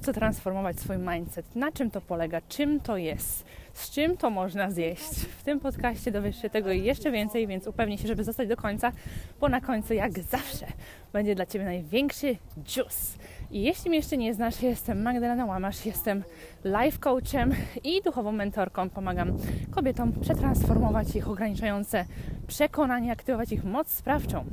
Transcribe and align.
co 0.00 0.12
transformować 0.12 0.80
swój 0.80 0.96
mindset, 0.98 1.56
na 1.56 1.72
czym 1.72 1.90
to 1.90 2.00
polega, 2.00 2.40
czym 2.48 2.80
to 2.80 2.96
jest, 2.96 3.44
z 3.72 3.90
czym 3.90 4.16
to 4.16 4.30
można 4.30 4.70
zjeść. 4.70 5.10
W 5.38 5.42
tym 5.42 5.60
podcaście 5.60 6.10
dowiesz 6.10 6.42
się 6.42 6.50
tego 6.50 6.72
i 6.72 6.84
jeszcze 6.84 7.10
więcej, 7.10 7.46
więc 7.46 7.66
upewnij 7.66 7.98
się, 7.98 8.08
żeby 8.08 8.24
zostać 8.24 8.48
do 8.48 8.56
końca, 8.56 8.92
bo 9.40 9.48
na 9.48 9.60
końcu, 9.60 9.94
jak 9.94 10.18
zawsze, 10.18 10.66
będzie 11.12 11.34
dla 11.34 11.46
Ciebie 11.46 11.64
największy 11.64 12.36
juice. 12.56 13.18
I 13.50 13.62
jeśli 13.62 13.90
mnie 13.90 13.98
jeszcze 13.98 14.16
nie 14.16 14.34
znasz, 14.34 14.62
jestem 14.62 15.02
Magdalena 15.02 15.46
Łamasz, 15.46 15.86
jestem 15.86 16.22
life 16.64 16.98
coachem 16.98 17.54
i 17.84 18.02
duchową 18.02 18.32
mentorką. 18.32 18.90
Pomagam 18.90 19.36
kobietom 19.70 20.12
przetransformować 20.12 21.16
ich 21.16 21.28
ograniczające 21.28 22.04
przekonania, 22.46 23.12
aktywować 23.12 23.52
ich 23.52 23.64
moc 23.64 23.88
sprawczą. 23.88 24.44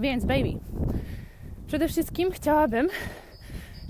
Więc, 0.00 0.24
baby, 0.24 0.52
przede 1.66 1.88
wszystkim 1.88 2.30
chciałabym, 2.30 2.88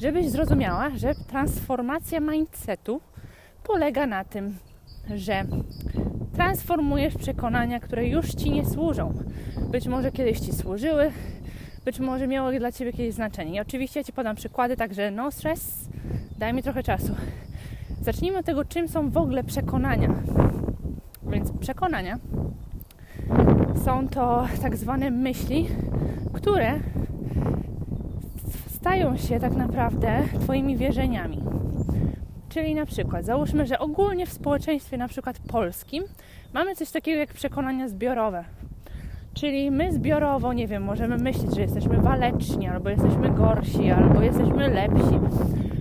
żebyś 0.02 0.28
zrozumiała, 0.28 0.90
że 0.90 1.14
transformacja 1.14 2.20
mindsetu 2.20 3.00
polega 3.64 4.06
na 4.06 4.24
tym, 4.24 4.56
że 5.14 5.44
transformujesz 6.34 7.14
przekonania, 7.14 7.80
które 7.80 8.08
już 8.08 8.30
ci 8.30 8.50
nie 8.50 8.66
służą. 8.66 9.14
Być 9.70 9.86
może 9.86 10.12
kiedyś 10.12 10.40
ci 10.40 10.52
służyły, 10.52 11.12
być 11.84 12.00
może 12.00 12.26
miało 12.26 12.52
dla 12.52 12.72
ciebie 12.72 12.90
jakieś 12.90 13.14
znaczenie. 13.14 13.54
I 13.54 13.60
oczywiście 13.60 14.00
ja 14.00 14.04
ci 14.04 14.12
podam 14.12 14.36
przykłady, 14.36 14.76
także 14.76 15.10
no 15.10 15.30
stress, 15.30 15.88
daj 16.38 16.54
mi 16.54 16.62
trochę 16.62 16.82
czasu. 16.82 17.14
Zacznijmy 18.00 18.38
od 18.38 18.46
tego, 18.46 18.64
czym 18.64 18.88
są 18.88 19.10
w 19.10 19.16
ogóle 19.16 19.44
przekonania. 19.44 20.14
Więc 21.22 21.52
przekonania 21.60 22.18
są 23.84 24.08
to 24.08 24.46
tak 24.62 24.76
zwane 24.76 25.10
myśli, 25.10 25.68
które 26.32 26.80
stają 28.82 29.16
się 29.16 29.40
tak 29.40 29.56
naprawdę 29.56 30.22
Twoimi 30.40 30.76
wierzeniami. 30.76 31.42
Czyli 32.48 32.74
na 32.74 32.86
przykład, 32.86 33.24
załóżmy, 33.24 33.66
że 33.66 33.78
ogólnie 33.78 34.26
w 34.26 34.32
społeczeństwie 34.32 34.96
na 34.96 35.08
przykład 35.08 35.38
polskim 35.38 36.04
mamy 36.54 36.74
coś 36.74 36.90
takiego 36.90 37.20
jak 37.20 37.32
przekonania 37.34 37.88
zbiorowe. 37.88 38.44
Czyli 39.34 39.70
my 39.70 39.92
zbiorowo, 39.92 40.52
nie 40.52 40.68
wiem, 40.68 40.82
możemy 40.82 41.18
myśleć, 41.18 41.54
że 41.54 41.60
jesteśmy 41.60 41.96
waleczni, 41.96 42.68
albo 42.68 42.90
jesteśmy 42.90 43.30
gorsi, 43.30 43.90
albo 43.90 44.22
jesteśmy 44.22 44.68
lepsi, 44.68 45.18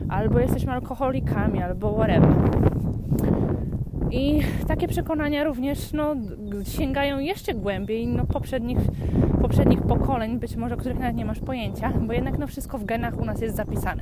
albo 0.10 0.40
jesteśmy 0.40 0.72
alkoholikami, 0.72 1.64
albo 1.64 1.94
whatever. 1.94 2.36
I 4.12 4.42
takie 4.68 4.88
przekonania 4.88 5.44
również 5.44 5.94
no, 5.94 6.16
sięgają 6.64 7.20
jeszcze 7.20 7.54
głębiej 7.54 8.08
no, 8.08 8.26
poprzednich, 8.26 8.80
poprzednich 9.52 9.82
pokoleń, 9.82 10.40
być 10.40 10.56
może 10.56 10.76
o 10.76 10.78
których 10.78 11.00
nawet 11.00 11.16
nie 11.16 11.26
masz 11.26 11.40
pojęcia, 11.40 11.94
bo 12.08 12.14
jednak 12.14 12.38
no, 12.38 12.48
wszystko 12.48 12.78
w 12.78 12.86
genach 12.86 13.20
u 13.20 13.26
nas 13.26 13.42
jest 13.42 13.56
zapisane. 13.56 14.02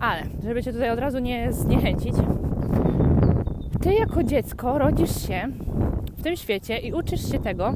Ale, 0.00 0.22
żeby 0.44 0.62
Cię 0.62 0.72
tutaj 0.72 0.90
od 0.90 0.98
razu 0.98 1.18
nie 1.18 1.52
zniechęcić, 1.52 2.14
Ty 3.82 3.94
jako 3.94 4.22
dziecko 4.22 4.78
rodzisz 4.78 5.28
się 5.28 5.48
w 6.16 6.22
tym 6.22 6.36
świecie 6.36 6.78
i 6.78 6.92
uczysz 6.92 7.32
się 7.32 7.38
tego, 7.38 7.74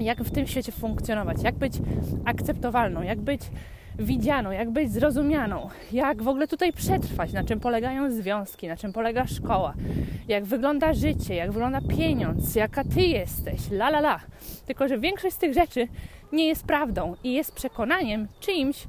jak 0.00 0.24
w 0.24 0.30
tym 0.30 0.46
świecie 0.46 0.72
funkcjonować, 0.72 1.42
jak 1.42 1.54
być 1.54 1.72
akceptowalną, 2.24 3.02
jak 3.02 3.20
być 3.20 3.40
widzianą, 3.98 4.50
jak 4.50 4.70
być 4.70 4.92
zrozumianą, 4.92 5.70
jak 5.92 6.22
w 6.22 6.28
ogóle 6.28 6.48
tutaj 6.48 6.72
przetrwać, 6.72 7.32
na 7.32 7.44
czym 7.44 7.60
polegają 7.60 8.10
związki, 8.10 8.68
na 8.68 8.76
czym 8.76 8.92
polega 8.92 9.26
szkoła, 9.26 9.74
jak 10.28 10.44
wygląda 10.44 10.94
życie, 10.94 11.34
jak 11.34 11.52
wygląda 11.52 11.80
pieniądz, 11.80 12.54
jaka 12.54 12.84
ty 12.84 13.00
jesteś, 13.00 13.70
la 13.70 13.88
la 13.88 13.98
la. 13.98 14.20
Tylko, 14.66 14.88
że 14.88 14.98
większość 14.98 15.34
z 15.34 15.38
tych 15.38 15.54
rzeczy 15.54 15.88
nie 16.32 16.46
jest 16.46 16.64
prawdą 16.66 17.14
i 17.24 17.32
jest 17.32 17.54
przekonaniem 17.54 18.28
czyimś, 18.40 18.86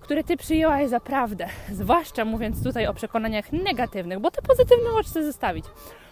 które 0.00 0.24
ty 0.24 0.36
przyjęłaś 0.36 0.88
za 0.88 1.00
prawdę. 1.00 1.46
Zwłaszcza 1.72 2.24
mówiąc 2.24 2.62
tutaj 2.62 2.86
o 2.86 2.94
przekonaniach 2.94 3.52
negatywnych, 3.52 4.18
bo 4.18 4.30
te 4.30 4.42
pozytywne 4.42 4.90
możesz 4.92 5.12
zostawić. 5.12 5.64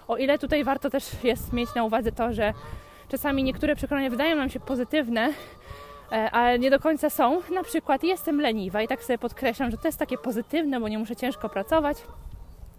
O 0.08 0.16
ile 0.16 0.38
tutaj 0.38 0.64
warto 0.64 0.90
też 0.90 1.24
jest 1.24 1.52
mieć 1.52 1.74
na 1.74 1.84
uwadze 1.84 2.12
to, 2.12 2.32
że 2.32 2.52
czasami 3.08 3.44
niektóre 3.44 3.76
przekonania 3.76 4.10
wydają 4.10 4.36
nam 4.36 4.50
się 4.50 4.60
pozytywne, 4.60 5.32
ale 6.10 6.58
nie 6.58 6.70
do 6.70 6.80
końca 6.80 7.10
są. 7.10 7.42
Na 7.54 7.62
przykład 7.62 8.04
jestem 8.04 8.40
leniwa 8.40 8.82
i 8.82 8.88
tak 8.88 9.04
sobie 9.04 9.18
podkreślam, 9.18 9.70
że 9.70 9.76
to 9.76 9.88
jest 9.88 9.98
takie 9.98 10.18
pozytywne, 10.18 10.80
bo 10.80 10.88
nie 10.88 10.98
muszę 10.98 11.16
ciężko 11.16 11.48
pracować, 11.48 11.96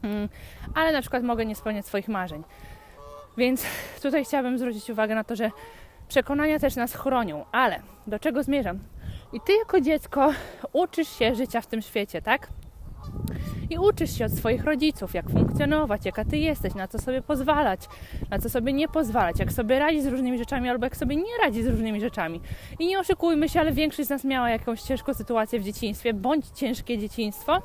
mm, 0.04 0.30
ale 0.76 0.92
na 0.92 1.02
przykład 1.02 1.24
mogę 1.24 1.46
nie 1.46 1.56
spełniać 1.56 1.86
swoich 1.86 2.08
marzeń. 2.08 2.44
Więc 3.38 3.66
tutaj 4.04 4.26
chciałabym 4.26 4.58
zwrócić 4.58 4.90
uwagę 4.90 5.16
na 5.16 5.24
to, 5.24 5.36
że 5.36 5.52
przekonania 6.08 6.60
też 6.60 6.76
nas 6.76 6.94
chronią, 6.94 7.46
ale 7.52 7.82
do 8.08 8.20
czego 8.20 8.44
zmierzam? 8.44 8.80
I 9.34 9.42
ty 9.42 9.54
jako 9.54 9.82
dziecko 9.82 10.34
uczysz 10.74 11.10
się 11.10 11.36
życia 11.36 11.62
w 11.62 11.68
tym 11.68 11.82
świecie, 11.82 12.22
tak? 12.22 12.48
I 13.70 13.78
uczysz 13.78 14.18
się 14.18 14.26
od 14.26 14.32
swoich 14.32 14.64
rodziców, 14.64 15.14
jak 15.14 15.30
funkcjonować, 15.30 16.06
jaka 16.06 16.26
ty 16.26 16.38
jesteś, 16.38 16.76
na 16.76 16.88
co 16.88 17.00
sobie 17.00 17.22
pozwalać, 17.22 17.80
na 18.30 18.40
co 18.40 18.50
sobie 18.50 18.74
nie 18.74 18.88
pozwalać, 18.88 19.40
jak 19.40 19.52
sobie 19.52 19.80
radzić 19.80 20.04
z 20.04 20.08
różnymi 20.08 20.38
rzeczami 20.38 20.70
albo 20.70 20.86
jak 20.86 20.98
sobie 20.98 21.16
nie 21.16 21.38
radzić 21.44 21.64
z 21.64 21.68
różnymi 21.68 22.02
rzeczami. 22.02 22.42
I 22.80 22.88
nie 22.88 23.00
oszukujmy 23.00 23.50
się, 23.50 23.60
ale 23.60 23.72
większość 23.72 24.08
z 24.08 24.10
nas 24.10 24.24
miała 24.24 24.50
jakąś 24.50 24.82
ciężką 24.82 25.14
sytuację 25.14 25.60
w 25.60 25.64
dzieciństwie 25.64 26.14
bądź 26.14 26.46
ciężkie 26.56 26.98
dzieciństwo. 26.98 27.62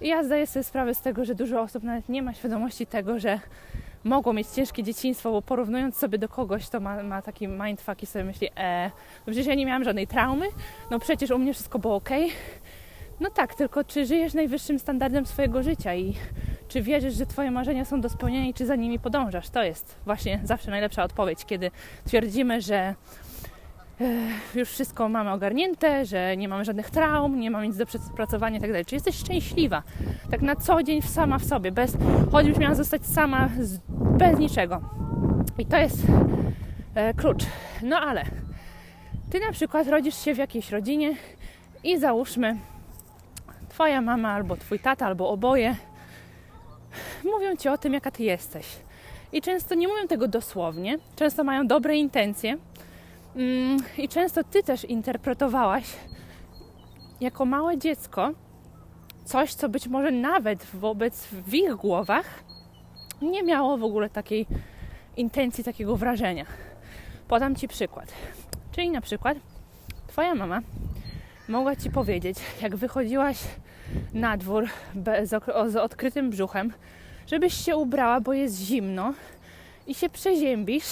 I 0.00 0.08
ja 0.08 0.24
zdaję 0.24 0.46
sobie 0.46 0.64
sprawę 0.64 0.94
z 0.94 1.00
tego, 1.00 1.24
że 1.24 1.34
dużo 1.34 1.60
osób 1.60 1.82
nawet 1.82 2.08
nie 2.08 2.22
ma 2.22 2.34
świadomości 2.34 2.86
tego, 2.86 3.18
że 3.18 3.40
mogło 4.04 4.32
mieć 4.32 4.48
ciężkie 4.48 4.82
dzieciństwo, 4.82 5.30
bo 5.30 5.42
porównując 5.42 5.96
sobie 5.96 6.18
do 6.18 6.28
kogoś, 6.28 6.68
to 6.68 6.80
ma, 6.80 7.02
ma 7.02 7.22
taki 7.22 7.48
mindfuck 7.48 8.02
i 8.02 8.06
sobie 8.06 8.24
myśli, 8.24 8.48
e, 8.56 8.90
no 9.26 9.26
przecież 9.26 9.46
ja 9.46 9.54
nie 9.54 9.66
miałam 9.66 9.84
żadnej 9.84 10.06
traumy, 10.06 10.46
no 10.90 10.98
przecież 10.98 11.30
u 11.30 11.38
mnie 11.38 11.54
wszystko 11.54 11.78
było 11.78 11.94
ok, 11.94 12.10
no 13.20 13.30
tak, 13.30 13.54
tylko 13.54 13.84
czy 13.84 14.06
żyjesz 14.06 14.34
najwyższym 14.34 14.78
standardem 14.78 15.26
swojego 15.26 15.62
życia 15.62 15.94
i 15.94 16.14
czy 16.68 16.82
wierzysz, 16.82 17.14
że 17.14 17.26
Twoje 17.26 17.50
marzenia 17.50 17.84
są 17.84 18.00
do 18.00 18.08
spełnienia 18.08 18.48
i 18.48 18.54
czy 18.54 18.66
za 18.66 18.76
nimi 18.76 18.98
podążasz? 18.98 19.50
To 19.50 19.62
jest 19.62 19.96
właśnie 20.04 20.40
zawsze 20.44 20.70
najlepsza 20.70 21.04
odpowiedź, 21.04 21.44
kiedy 21.44 21.70
twierdzimy, 22.04 22.60
że 22.60 22.76
e, 22.76 22.94
już 24.54 24.68
wszystko 24.68 25.08
mamy 25.08 25.32
ogarnięte, 25.32 26.06
że 26.06 26.36
nie 26.36 26.48
mamy 26.48 26.64
żadnych 26.64 26.90
traum, 26.90 27.40
nie 27.40 27.50
mamy 27.50 27.68
nic 27.68 27.76
do 27.76 27.86
przepracowania 27.86 28.56
itd. 28.56 28.78
Tak 28.78 28.86
Czy 28.86 28.94
jesteś 28.94 29.16
szczęśliwa? 29.16 29.82
Tak 30.30 30.42
na 30.42 30.56
co 30.56 30.82
dzień 30.82 31.02
sama 31.02 31.38
w 31.38 31.44
sobie, 31.44 31.72
bez, 31.72 31.96
choćbyś 32.32 32.58
miała 32.58 32.74
zostać 32.74 33.06
sama 33.06 33.48
z, 33.60 33.78
bez 34.18 34.38
niczego. 34.38 34.80
I 35.58 35.66
to 35.66 35.76
jest 35.76 36.02
e, 36.94 37.14
klucz. 37.14 37.44
No 37.82 37.96
ale 37.96 38.24
ty 39.30 39.40
na 39.40 39.52
przykład 39.52 39.88
rodzisz 39.88 40.24
się 40.24 40.34
w 40.34 40.38
jakiejś 40.38 40.70
rodzinie 40.70 41.14
i 41.84 41.98
załóżmy, 41.98 42.56
Twoja 43.74 44.00
mama, 44.00 44.32
albo 44.32 44.56
Twój 44.56 44.78
tata, 44.78 45.06
albo 45.06 45.30
oboje 45.30 45.76
mówią 47.24 47.56
Ci 47.56 47.68
o 47.68 47.78
tym, 47.78 47.94
jaka 47.94 48.10
Ty 48.10 48.22
jesteś. 48.22 48.66
I 49.32 49.42
często 49.42 49.74
nie 49.74 49.88
mówią 49.88 50.06
tego 50.08 50.28
dosłownie, 50.28 50.98
często 51.16 51.44
mają 51.44 51.66
dobre 51.66 51.96
intencje 51.96 52.56
mm, 53.36 53.78
i 53.98 54.08
często 54.08 54.44
Ty 54.44 54.62
też 54.62 54.84
interpretowałaś 54.84 55.84
jako 57.20 57.44
małe 57.44 57.78
dziecko 57.78 58.30
coś, 59.24 59.54
co 59.54 59.68
być 59.68 59.88
może 59.88 60.10
nawet 60.10 60.64
wobec 60.64 61.26
w 61.26 61.54
ich 61.54 61.74
głowach 61.74 62.44
nie 63.22 63.42
miało 63.42 63.78
w 63.78 63.84
ogóle 63.84 64.10
takiej 64.10 64.46
intencji, 65.16 65.64
takiego 65.64 65.96
wrażenia. 65.96 66.46
Podam 67.28 67.56
Ci 67.56 67.68
przykład. 67.68 68.12
Czyli 68.72 68.90
na 68.90 69.00
przykład 69.00 69.38
Twoja 70.06 70.34
mama 70.34 70.60
mogła 71.48 71.76
Ci 71.76 71.90
powiedzieć, 71.90 72.38
jak 72.62 72.76
wychodziłaś 72.76 73.38
na 74.14 74.36
dwór 74.36 74.66
z 75.66 75.76
odkrytym 75.76 76.30
brzuchem, 76.30 76.72
żebyś 77.26 77.54
się 77.54 77.76
ubrała, 77.76 78.20
bo 78.20 78.32
jest 78.32 78.60
zimno 78.60 79.14
i 79.86 79.94
się 79.94 80.08
przeziębisz 80.08 80.84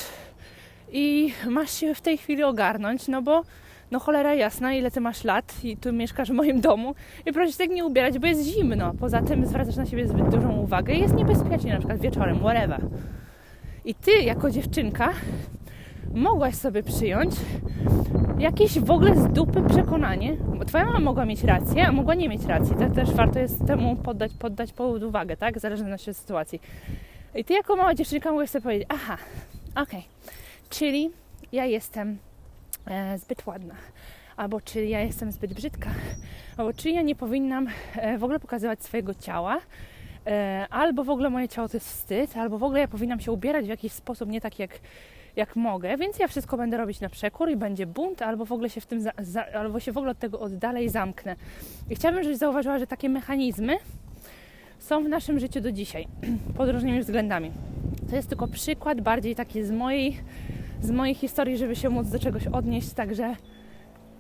i 0.93 1.33
masz 1.49 1.71
się 1.71 1.95
w 1.95 2.01
tej 2.01 2.19
chwili 2.19 2.43
ogarnąć, 2.43 3.09
no 3.09 3.23
bo 3.23 3.43
no 3.91 3.99
cholera 4.01 4.35
jasna, 4.35 4.75
ile 4.75 4.91
ty 4.91 5.01
masz 5.01 5.25
lat 5.25 5.55
i 5.65 5.77
tu 5.77 5.93
mieszkasz 5.93 6.29
w 6.29 6.35
moim 6.35 6.61
domu 6.61 6.95
i 7.27 7.33
proszę 7.33 7.53
się 7.53 7.59
tak 7.59 7.71
nie 7.71 7.85
ubierać, 7.85 8.19
bo 8.19 8.27
jest 8.27 8.43
zimno. 8.43 8.93
Poza 9.01 9.23
tym 9.23 9.47
zwracasz 9.47 9.77
na 9.77 9.87
siebie 9.87 10.09
zbyt 10.09 10.29
dużą 10.29 10.53
uwagę 10.53 10.95
i 10.95 11.01
jest 11.01 11.15
niebezpiecznie 11.15 11.73
na 11.73 11.79
przykład 11.79 12.01
wieczorem, 12.01 12.39
whatever. 12.39 12.81
I 13.85 13.95
ty 13.95 14.11
jako 14.11 14.51
dziewczynka 14.51 15.13
mogłaś 16.15 16.55
sobie 16.55 16.83
przyjąć 16.83 17.35
jakieś 18.39 18.79
w 18.79 18.91
ogóle 18.91 19.17
z 19.17 19.29
dupy 19.29 19.63
przekonanie, 19.69 20.37
bo 20.59 20.65
twoja 20.65 20.85
mama 20.85 21.01
mogła 21.01 21.25
mieć 21.25 21.45
rację, 21.45 21.87
a 21.87 21.93
mogła 21.93 22.15
nie 22.15 22.29
mieć 22.29 22.45
racji. 22.45 22.77
To 22.77 22.95
też 22.95 23.11
warto 23.11 23.39
jest 23.39 23.67
temu 23.67 23.97
poddać, 23.97 24.33
poddać 24.33 24.73
pod 24.73 25.03
uwagę, 25.03 25.37
tak? 25.37 25.59
Zależy 25.59 25.95
od 25.95 26.17
sytuacji. 26.17 26.61
I 27.35 27.45
ty 27.45 27.55
jako 27.55 27.77
mała 27.77 27.95
dziewczynka 27.95 28.31
mogłaś 28.31 28.51
sobie 28.51 28.63
powiedzieć, 28.63 28.89
aha, 28.91 29.17
okej, 29.71 29.83
okay. 29.83 30.03
czyli 30.71 31.11
ja 31.53 31.65
jestem 31.65 32.19
e, 32.87 33.19
zbyt 33.19 33.47
ładna, 33.47 33.75
albo 34.37 34.61
czyli 34.61 34.91
ja 34.91 35.01
jestem 35.01 35.33
zbyt 35.33 35.55
brzydka, 35.55 35.91
albo 36.57 36.73
czy 36.73 36.91
ja 36.91 37.03
nie 37.03 37.15
powinnam 37.15 37.69
e, 37.97 38.19
w 38.19 38.25
ogóle 38.25 38.41
pokazywać 38.41 38.83
swojego 38.83 39.15
ciała, 39.15 39.61
e, 40.27 40.67
albo 40.71 41.05
w 41.05 41.11
ogóle 41.11 41.31
moje 41.31 41.49
ciało 41.49 41.69
to 41.69 41.77
jest 41.77 41.89
wstyd, 41.89 42.37
albo 42.37 42.59
w 42.59 42.63
ogóle 42.63 42.81
ja 42.81 42.89
powinnam 42.89 43.21
się 43.21 43.33
ubierać 43.33 43.65
w 43.65 43.69
jakiś 43.69 43.93
sposób 43.93 44.29
nie 44.29 44.41
tak 44.41 44.59
jak 44.59 44.71
jak 45.37 45.57
mogę, 45.57 45.97
więc 45.97 46.19
ja 46.19 46.29
wszystko 46.29 46.57
będę 46.57 46.77
robić 46.77 47.01
na 47.01 47.09
przekór 47.09 47.51
i 47.51 47.57
będzie 47.57 47.87
bunt, 47.87 48.23
albo 48.23 48.45
w 48.45 48.53
ogóle 48.53 48.71
się 48.71 48.81
w 48.81 48.87
tym, 48.87 49.01
za, 49.01 49.13
za, 49.19 49.47
albo 49.47 49.81
się 49.81 49.93
w 49.93 49.99
ogóle 49.99 50.11
od 50.11 50.19
tego 50.19 50.41
oddalej 50.41 50.89
zamknę. 50.89 51.37
I 51.91 51.95
chciałabym, 51.95 52.23
żebyś 52.25 52.39
zauważyła, 52.39 52.79
że 52.79 52.87
takie 52.87 53.09
mechanizmy 53.09 53.77
są 54.79 55.05
w 55.05 55.09
naszym 55.09 55.39
życiu 55.39 55.61
do 55.61 55.73
dzisiaj, 55.73 56.09
pod 56.57 56.71
różnymi 56.71 57.01
względami. 57.01 57.51
To 58.11 58.17
jest 58.17 58.29
tylko 58.29 58.49
przykład 58.49 59.01
bardziej 59.01 59.35
taki 59.35 59.65
z 59.65 59.71
mojej, 59.71 60.17
z 60.83 60.91
mojej 60.91 61.15
historii, 61.15 61.57
żeby 61.57 61.77
się 61.77 61.89
móc 61.89 62.09
do 62.09 62.19
czegoś 62.19 62.47
odnieść, 62.47 62.93
także 62.93 63.37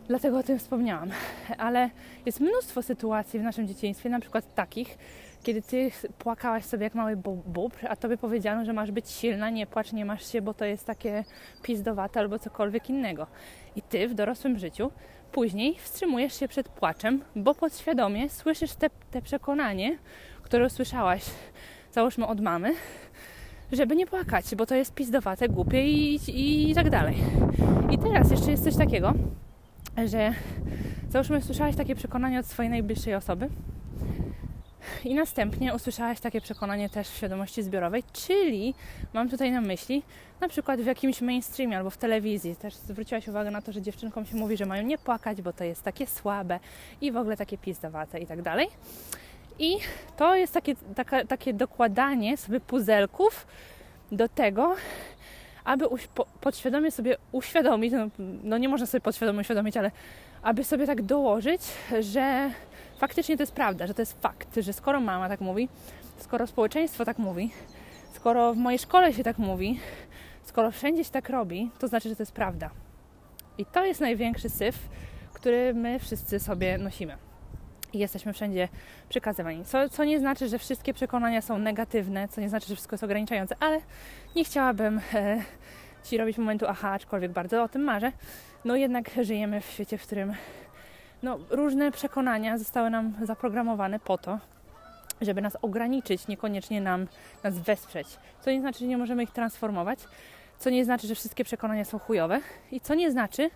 dlatego 0.09 0.39
o 0.39 0.43
tym 0.43 0.59
wspomniałam. 0.59 1.11
Ale 1.59 1.91
jest 2.27 2.41
mnóstwo 2.41 2.83
sytuacji 2.83 3.41
w 3.41 3.43
naszym 3.43 3.69
dzieciństwie, 3.69 4.11
na 4.11 4.21
przykład 4.21 4.55
takich, 4.55 4.99
kiedy 5.43 5.63
ty 5.63 5.91
płakałaś 6.19 6.65
sobie 6.65 6.85
jak 6.85 6.95
mały 6.95 7.17
bóbr, 7.47 7.87
a 7.89 7.97
tobie 7.97 8.17
powiedziano, 8.17 8.65
że 8.65 8.73
masz 8.73 8.91
być 8.91 9.11
silna, 9.11 9.51
nie 9.51 9.67
płacz, 9.67 9.93
nie 9.93 10.05
masz 10.05 10.33
się, 10.33 10.43
bo 10.43 10.55
to 10.55 10.65
jest 10.65 10.87
takie 10.87 11.25
pizdowate 11.63 12.21
albo 12.21 12.39
cokolwiek 12.39 12.91
innego. 12.91 13.27
I 13.77 13.83
ty 13.83 14.09
w 14.09 14.15
dorosłym 14.15 14.59
życiu 14.59 14.91
później 15.33 15.79
wstrzymujesz 15.79 16.41
się 16.41 16.49
przed 16.49 16.69
płaczem, 16.69 17.25
bo 17.37 17.55
podświadomie 17.55 18.31
słyszysz 18.31 18.73
te, 18.73 18.91
te 19.11 19.23
przekonanie, 19.23 19.99
które 20.43 20.67
usłyszałaś, 20.67 21.25
załóżmy 21.93 22.27
od 22.27 22.41
mamy, 22.41 22.75
żeby 23.73 23.97
nie 23.97 24.07
płakać, 24.07 24.55
bo 24.55 24.67
to 24.67 24.75
jest 24.75 24.95
pizdowate, 24.95 25.49
głupie 25.49 25.87
i, 25.87 26.15
i, 26.15 26.71
i 26.71 26.75
tak 26.75 26.91
dalej. 26.91 27.17
I 27.91 27.99
teraz 27.99 28.31
jeszcze 28.31 28.51
jest 28.51 28.65
coś 28.65 28.77
takiego, 28.77 29.13
że 30.07 30.35
załóżmy 31.09 31.39
usłyszałaś 31.39 31.77
takie 31.77 31.95
przekonanie 31.95 32.39
od 32.39 32.47
swojej 32.47 32.71
najbliższej 32.71 33.15
osoby, 33.15 33.49
i 35.05 35.15
następnie 35.15 35.75
usłyszałaś 35.75 36.21
takie 36.21 36.41
przekonanie 36.41 36.89
też 36.89 37.09
w 37.09 37.17
świadomości 37.17 37.63
zbiorowej, 37.63 38.03
czyli 38.13 38.75
mam 39.13 39.29
tutaj 39.29 39.53
na 39.53 39.61
myśli 39.61 40.03
na 40.41 40.49
przykład 40.49 40.81
w 40.81 40.87
jakimś 40.87 41.21
mainstreamie 41.21 41.77
albo 41.79 41.91
w 41.91 41.97
telewizji. 41.97 42.57
Też 42.57 42.75
zwróciłaś 42.75 43.29
uwagę 43.29 43.51
na 43.51 43.63
to, 43.63 43.73
że 43.73 43.83
dziewczynkom 43.83 44.27
się 44.27 44.37
mówi, 44.37 44.57
że 44.57 44.67
mają 44.67 44.83
nie 44.83 44.99
płakać, 44.99 45.43
bo 45.43 45.53
to 45.53 45.65
jest 45.65 45.83
takie 45.83 46.07
słabe 46.07 46.61
i 47.01 47.13
w 47.13 47.17
ogóle 47.17 47.37
takie 47.37 47.59
pizdowate 47.59 48.21
i 48.21 48.27
tak 48.27 48.43
dalej. 48.43 48.69
I 49.59 49.79
to 50.17 50.35
jest 50.35 50.55
takie, 50.55 50.75
taka, 50.95 51.25
takie 51.25 51.55
dokładanie 51.55 52.37
sobie 52.37 52.61
puzelków 52.61 53.47
do 54.13 54.29
tego, 54.29 54.77
aby 55.65 55.87
uś, 55.87 56.07
po, 56.07 56.27
podświadomie 56.41 56.91
sobie 56.91 57.17
uświadomić, 57.33 57.93
no, 57.93 58.09
no, 58.45 58.59
nie 58.59 58.69
można 58.69 58.87
sobie 58.87 59.01
podświadomie 59.01 59.41
uświadomić, 59.41 59.77
ale 59.77 59.91
aby 60.43 60.65
sobie 60.65 60.87
tak 60.87 61.03
dołożyć, 61.03 61.63
że 62.01 62.51
faktycznie 63.03 63.37
to 63.37 63.43
jest 63.43 63.53
prawda, 63.53 63.87
że 63.87 63.95
to 63.95 64.03
jest 64.03 64.21
fakt, 64.21 64.57
że 64.57 64.73
skoro 64.73 65.01
mama 65.01 65.29
tak 65.29 65.41
mówi, 65.41 65.69
skoro 66.19 66.47
społeczeństwo 66.47 67.05
tak 67.05 67.19
mówi, 67.19 67.51
skoro 68.13 68.55
w 68.55 68.57
mojej 68.57 68.79
szkole 68.79 69.13
się 69.13 69.25
tak 69.25 69.39
mówi, 69.39 69.81
skoro 70.45 70.71
wszędzie 70.71 71.05
się 71.05 71.11
tak 71.11 71.29
robi, 71.29 71.71
to 71.79 71.89
znaczy, 71.89 72.09
że 72.09 72.17
to 72.17 72.23
jest 72.23 72.33
prawda. 72.33 72.71
I 73.59 73.67
to 73.67 73.85
jest 73.85 74.01
największy 74.01 74.51
syf, 74.51 74.79
który 75.33 75.75
my 75.75 75.99
wszyscy 75.99 76.41
sobie 76.41 76.79
nosimy. 76.79 77.17
I 77.93 77.99
jesteśmy 77.99 78.33
wszędzie 78.33 78.69
przekazywani. 79.09 79.65
Co, 79.65 79.89
co 79.89 80.05
nie 80.05 80.19
znaczy, 80.19 80.49
że 80.49 80.59
wszystkie 80.59 80.95
przekonania 80.95 81.43
są 81.43 81.59
negatywne, 81.59 82.29
co 82.29 82.41
nie 82.41 82.49
znaczy, 82.49 82.67
że 82.67 82.75
wszystko 82.75 82.95
jest 82.95 83.05
ograniczające, 83.05 83.57
ale 83.61 83.81
nie 84.37 84.45
chciałabym 84.45 85.01
e, 85.15 85.43
Ci 86.05 86.17
robić 86.17 86.39
momentu 86.39 86.67
aha, 86.69 86.91
aczkolwiek 86.91 87.33
bardzo 87.33 87.63
o 87.63 87.69
tym 87.69 87.83
marzę. 87.83 88.13
No 88.65 88.77
jednak 88.77 89.11
żyjemy 89.23 89.61
w 89.61 89.65
świecie, 89.65 89.99
w 89.99 90.07
którym 90.07 90.35
no, 91.23 91.39
różne 91.51 91.93
przekonania 91.93 92.59
zostały 92.59 92.91
nam 92.91 93.13
zaprogramowane 93.23 93.99
po 93.99 94.19
to, 94.19 94.39
żeby 95.21 95.43
nas 95.43 95.57
ograniczyć, 95.63 96.29
niekoniecznie 96.29 96.81
nam, 96.81 97.07
nas 97.45 97.59
wesprzeć. 97.59 98.07
Co 98.41 98.51
nie 98.51 98.61
znaczy, 98.61 98.79
że 98.79 98.87
nie 98.87 98.99
możemy 98.99 99.23
ich 99.23 99.31
transformować, 99.31 99.99
co 100.59 100.71
nie 100.71 100.85
znaczy, 100.85 101.07
że 101.07 101.15
wszystkie 101.15 101.45
przekonania 101.45 101.85
są 101.85 101.99
chujowe 101.99 102.41
i 102.71 102.81
co 102.81 102.95
nie 102.95 103.11
znaczy, 103.11 103.51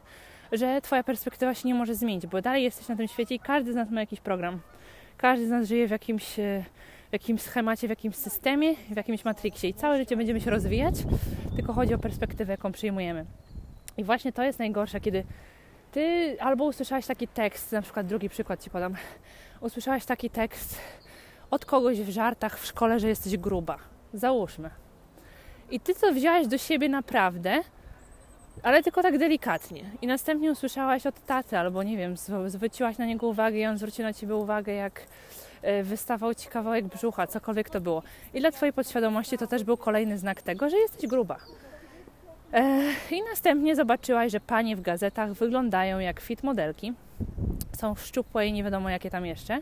że 0.53 0.81
Twoja 0.81 1.05
perspektywa 1.05 1.55
się 1.55 1.69
nie 1.69 1.75
może 1.75 1.95
zmienić, 1.95 2.27
bo 2.27 2.43
dalej 2.43 2.63
jesteś 2.65 2.89
na 2.89 2.97
tym 2.97 3.09
świecie 3.09 3.35
i 3.35 3.41
każdy 3.41 3.73
z 3.73 3.75
nas 3.75 3.91
ma 3.91 4.01
jakiś 4.01 4.21
program. 4.21 4.61
Każdy 5.17 5.47
z 5.47 5.51
nas 5.51 5.69
żyje 5.69 5.89
w 5.89 5.91
jakimś, 5.91 6.39
e, 6.39 6.65
w 7.11 7.13
jakimś 7.13 7.43
schemacie, 7.43 7.87
w 7.87 7.91
jakimś 7.91 8.17
systemie, 8.17 8.75
w 8.75 8.97
jakimś 8.97 9.25
matriksie 9.25 9.69
i 9.69 9.75
całe 9.75 9.99
życie 9.99 10.17
będziemy 10.17 10.41
się 10.41 10.51
rozwijać, 10.51 10.95
tylko 11.57 11.73
chodzi 11.73 11.95
o 11.95 11.99
perspektywę, 11.99 12.53
jaką 12.53 12.73
przyjmujemy. 12.73 13.25
I 13.97 14.05
właśnie 14.05 14.33
to 14.33 14.43
jest 14.43 14.59
najgorsze, 14.59 15.01
kiedy 15.01 15.25
ty 15.97 16.37
albo 16.41 16.65
usłyszałaś 16.65 17.07
taki 17.07 17.29
tekst, 17.29 17.73
na 17.73 17.83
przykład 17.83 18.07
drugi 18.07 18.29
przykład 18.29 18.63
ci 18.63 18.71
podam, 18.71 18.95
usłyszałaś 19.61 20.05
taki 20.05 20.31
tekst 20.31 20.79
od 21.51 21.65
kogoś 21.65 22.01
w 22.01 22.09
żartach 22.09 22.59
w 22.59 22.67
szkole, 22.67 23.01
że 23.01 23.09
jesteś 23.09 23.37
gruba. 23.37 23.79
Załóżmy. 24.13 24.71
I 25.71 25.81
ty 25.81 25.95
to 25.95 26.13
wziąłeś 26.13 26.47
do 26.47 26.59
siebie 26.59 26.89
naprawdę, 26.89 27.61
ale 28.63 28.83
tylko 28.83 29.03
tak 29.03 29.19
delikatnie. 29.19 29.85
I 30.03 30.07
następnie 30.07 30.53
usłyszałaś 30.53 31.07
od 31.07 31.27
taty, 31.27 31.59
albo 31.59 31.83
nie 31.83 31.97
wiem, 31.97 32.15
zwróciłaś 32.47 32.99
na 32.99 33.07
niego 33.07 33.27
uwagę 33.27 33.59
i 33.59 33.67
on 33.67 33.79
zwrócił 33.79 34.05
na 34.05 34.13
ciebie 34.13 34.35
uwagę, 34.35 34.73
jak 34.73 35.07
e, 35.63 35.83
wystawał 35.83 36.35
ci 36.35 36.49
kawałek 36.49 36.85
brzucha, 36.85 37.27
cokolwiek 37.27 37.71
to 37.71 37.81
było. 37.81 38.03
I 38.35 38.41
dla 38.41 38.51
twojej 38.51 38.73
podświadomości 38.73 39.39
to 39.39 39.47
też 39.47 39.65
był 39.65 39.77
kolejny 39.77 40.19
znak 40.19 40.43
tego, 40.43 40.71
że 40.71 40.77
jesteś 40.77 41.07
gruba. 41.07 41.37
I 43.11 43.23
następnie 43.31 43.77
zobaczyłaś, 43.77 44.33
że 44.33 44.41
panie 44.41 44.77
w 44.77 44.81
gazetach 44.81 45.33
wyglądają 45.33 45.99
jak 45.99 46.21
fit 46.21 46.43
modelki. 46.43 46.93
Są 47.77 47.95
szczupłe 47.95 48.47
i 48.47 48.53
nie 48.53 48.65
wiadomo 48.65 48.91
jakie 48.91 49.11
tam 49.11 49.27
jeszcze. 49.27 49.61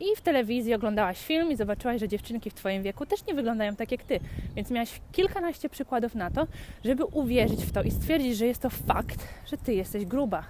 I 0.00 0.16
w 0.16 0.20
telewizji 0.20 0.74
oglądałaś 0.74 1.26
film 1.26 1.50
i 1.50 1.56
zobaczyłaś, 1.56 2.00
że 2.00 2.08
dziewczynki 2.08 2.50
w 2.50 2.54
Twoim 2.54 2.82
wieku 2.82 3.06
też 3.06 3.26
nie 3.26 3.34
wyglądają 3.34 3.76
tak 3.76 3.92
jak 3.92 4.02
Ty. 4.02 4.20
Więc 4.56 4.70
miałaś 4.70 5.00
kilkanaście 5.12 5.68
przykładów 5.68 6.14
na 6.14 6.30
to, 6.30 6.46
żeby 6.84 7.04
uwierzyć 7.04 7.64
w 7.64 7.72
to 7.72 7.82
i 7.82 7.90
stwierdzić, 7.90 8.36
że 8.36 8.46
jest 8.46 8.62
to 8.62 8.70
fakt, 8.70 9.28
że 9.46 9.56
Ty 9.56 9.74
jesteś 9.74 10.04
gruba. 10.04 10.44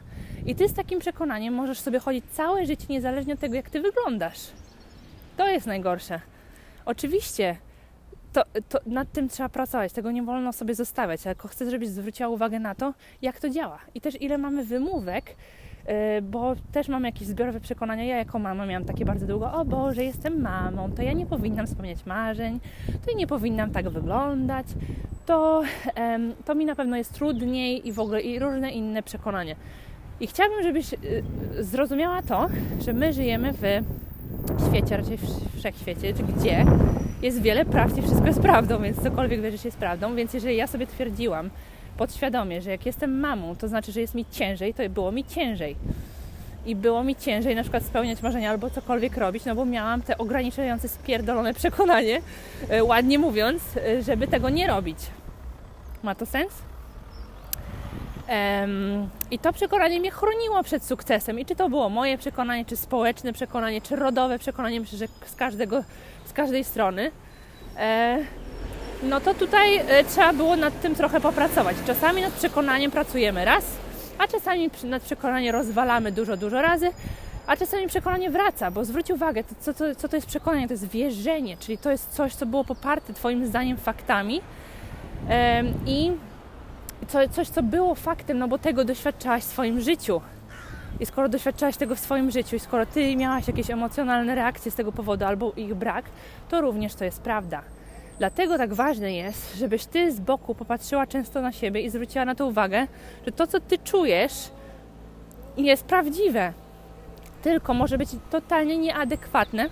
I 0.47 0.55
Ty 0.55 0.69
z 0.69 0.75
takim 0.75 0.99
przekonaniem 0.99 1.55
możesz 1.55 1.81
sobie 1.81 1.99
chodzić 1.99 2.25
całe 2.33 2.67
życie, 2.67 2.87
niezależnie 2.89 3.35
od 3.35 3.41
tego, 3.41 3.55
jak 3.55 3.71
Ty 3.71 3.81
wyglądasz. 3.81 4.41
To 5.37 5.49
jest 5.49 5.67
najgorsze. 5.67 6.21
Oczywiście 6.85 7.57
to, 8.35 8.43
to, 8.69 8.79
nad 8.87 9.13
tym 9.13 9.29
trzeba 9.29 9.49
pracować, 9.49 9.93
tego 9.93 10.11
nie 10.11 10.23
wolno 10.23 10.53
sobie 10.53 10.75
zostawiać, 10.75 11.23
tylko 11.23 11.49
chcę, 11.49 11.71
żebyś 11.71 11.89
zwróciła 11.89 12.29
uwagę 12.29 12.61
na 12.61 12.75
to, 12.75 12.95
jak 13.23 13.41
to 13.41 13.51
działa 13.51 13.79
i 13.95 14.01
też 14.01 14.23
ile 14.23 14.39
mamy 14.39 14.65
wymówek, 14.65 15.37
yy, 15.89 15.93
bo 16.23 16.55
też 16.73 16.89
mam 16.89 17.05
jakieś 17.05 17.29
zbiorowe 17.29 17.61
przekonania. 17.61 18.05
Ja 18.05 18.17
jako 18.17 18.39
mama 18.39 18.67
miałam 18.67 18.85
takie 18.85 19.05
bardzo 19.05 19.27
długo, 19.27 19.53
o 19.53 19.65
Boże, 19.65 20.05
jestem 20.05 20.41
mamą, 20.41 20.93
to 20.93 21.03
ja 21.03 21.13
nie 21.13 21.27
powinnam 21.27 21.67
spełniać 21.67 22.07
marzeń, 22.07 22.61
to 22.87 23.11
ja 23.11 23.17
nie 23.17 23.27
powinnam 23.27 23.71
tak 23.71 23.89
wyglądać, 23.89 24.67
to, 25.27 25.63
to 26.45 26.55
mi 26.55 26.65
na 26.65 26.75
pewno 26.75 26.97
jest 26.97 27.13
trudniej 27.13 27.89
i 27.89 27.93
w 27.93 28.01
ogóle 28.01 28.21
i 28.21 28.39
różne 28.39 28.71
inne 28.71 29.03
przekonania. 29.03 29.55
I 30.21 30.27
chciałabym, 30.27 30.63
żebyś 30.63 30.93
yy, 30.93 30.99
zrozumiała 31.65 32.23
to, 32.23 32.47
że 32.85 32.93
my 32.93 33.13
żyjemy 33.13 33.53
w 33.53 33.63
świecie, 34.69 34.97
raczej 34.97 35.17
w 35.17 35.59
wszechświecie, 35.59 36.13
gdzie 36.13 36.65
jest 37.25 37.43
wiele 37.43 37.65
prawd 37.65 37.99
i 37.99 38.03
wszystko 38.03 38.27
jest 38.27 38.41
prawdą, 38.41 38.83
więc 38.83 39.03
cokolwiek 39.03 39.41
wierzysz 39.41 39.65
jest 39.65 39.77
prawdą. 39.77 40.15
Więc 40.15 40.35
jeżeli 40.35 40.57
ja 40.57 40.67
sobie 40.67 40.87
twierdziłam 40.87 41.51
podświadomie, 41.97 42.63
że 42.63 42.71
jak 42.71 42.87
jestem 42.87 43.21
mamą, 43.21 43.57
to 43.57 43.69
znaczy, 43.69 43.93
że 43.93 44.01
jest 44.01 44.15
mi 44.15 44.27
ciężej, 44.31 44.75
to 44.75 44.89
było 44.89 45.13
mi 45.13 45.25
ciężej. 45.25 45.77
I 46.67 46.77
było 46.77 47.05
mi 47.05 47.17
ciężej 47.17 47.55
na 47.55 47.63
przykład 47.63 47.83
spełniać 47.83 48.23
marzenia 48.23 48.51
albo 48.51 48.71
cokolwiek 48.71 49.17
robić, 49.17 49.45
no 49.45 49.55
bo 49.55 49.65
miałam 49.65 50.03
te 50.03 50.19
ograniczające, 50.19 50.89
spierdolone 50.89 51.55
przekonanie, 51.55 52.21
e, 52.69 52.85
ładnie 52.85 53.19
mówiąc, 53.19 53.63
e, 53.77 54.03
żeby 54.03 54.29
tego 54.29 54.51
nie 54.51 54.67
robić. 54.67 54.99
Ma 56.03 56.15
to 56.15 56.27
sens? 56.27 56.53
Um, 58.29 59.09
I 59.31 59.39
to 59.39 59.53
przekonanie 59.53 60.01
mnie 60.01 60.11
chroniło 60.11 60.63
przed 60.63 60.85
sukcesem. 60.85 61.39
I 61.39 61.47
czy 61.47 61.57
to 61.57 61.69
było 61.69 61.89
moje 61.89 62.19
przekonanie, 62.19 62.65
czy 62.65 62.77
społeczne 62.77 63.33
przekonanie, 63.33 63.81
czy 63.81 63.97
rodowe 63.97 64.39
przekonanie, 64.39 64.81
myślę, 64.81 64.99
że 64.99 65.07
z 65.27 65.35
każdego 65.35 65.85
każdej 66.35 66.65
strony, 66.65 67.11
e, 67.77 68.19
no 69.03 69.21
to 69.21 69.35
tutaj 69.35 69.77
e, 69.77 70.05
trzeba 70.05 70.33
było 70.33 70.57
nad 70.57 70.81
tym 70.81 70.95
trochę 70.95 71.21
popracować. 71.21 71.77
Czasami 71.87 72.23
nad 72.23 72.33
przekonaniem 72.33 72.91
pracujemy 72.91 73.45
raz, 73.45 73.65
a 74.19 74.27
czasami 74.29 74.71
nad 74.85 75.03
przekonaniem 75.03 75.55
rozwalamy 75.55 76.13
dużo, 76.13 76.37
dużo 76.37 76.63
razy, 76.63 76.91
a 77.47 77.57
czasami 77.57 77.87
przekonanie 77.87 78.31
wraca, 78.31 78.71
bo 78.71 78.85
zwróć 78.85 79.11
uwagę, 79.11 79.45
to, 79.45 79.55
co, 79.61 79.75
to, 79.75 79.95
co 79.95 80.09
to 80.09 80.17
jest 80.17 80.29
przekonanie? 80.29 80.69
To 80.69 80.75
jest 80.75 80.89
wierzenie, 80.89 81.57
czyli 81.57 81.79
to 81.79 81.91
jest 81.91 82.11
coś, 82.11 82.35
co 82.35 82.47
było 82.47 82.65
poparte 82.65 83.15
Twoim 83.15 83.47
zdaniem 83.47 83.77
faktami 83.77 84.41
i 85.87 86.13
co, 87.09 87.29
coś, 87.29 87.49
co 87.49 87.63
było 87.63 87.95
faktem, 87.95 88.39
no 88.39 88.49
bo 88.49 88.59
tego 88.59 88.85
doświadczałaś 88.85 89.43
w 89.43 89.47
swoim 89.47 89.81
życiu. 89.81 90.21
I 91.01 91.07
skoro 91.07 91.29
doświadczałaś 91.29 91.77
tego 91.77 91.95
w 91.95 91.99
swoim 91.99 92.31
życiu 92.31 92.57
i 92.57 92.61
skoro 92.61 92.87
ty 92.87 93.17
miałaś 93.17 93.49
jakieś 93.49 93.71
emocjonalne 93.71 94.35
reakcje 94.35 94.71
z 94.71 94.75
tego 94.75 94.93
powodu 94.93 95.25
albo 95.25 95.53
ich 95.57 95.75
brak, 95.75 96.05
to 96.49 96.61
również 96.61 96.95
to 96.95 97.05
jest 97.05 97.23
prawda. 97.23 97.63
Dlatego 98.19 98.59
tak 98.59 98.75
ważne 98.75 99.15
jest, 99.15 99.57
żebyś 99.57 99.87
ty 99.87 100.13
z 100.13 100.21
boku 100.21 100.55
popatrzyła 100.55 101.07
często 101.07 101.43
na 101.43 101.53
siebie 101.53 101.81
i 101.81 101.91
zwróciła 101.91 102.25
na 102.25 102.35
to 102.35 102.47
uwagę, 102.47 102.87
że 103.27 103.33
to, 103.33 103.47
co 103.47 103.61
ty 103.61 103.79
czujesz, 103.79 104.51
jest 105.57 105.85
prawdziwe. 105.85 106.53
Tylko 107.43 107.75
może 107.75 107.99
być 107.99 108.09
totalnie 108.31 108.79
nieadekwatne 108.79 109.69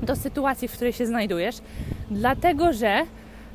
do 0.00 0.16
sytuacji, 0.16 0.68
w 0.68 0.72
której 0.72 0.92
się 0.92 1.06
znajdujesz, 1.06 1.56
dlatego 2.10 2.72
że 2.72 3.06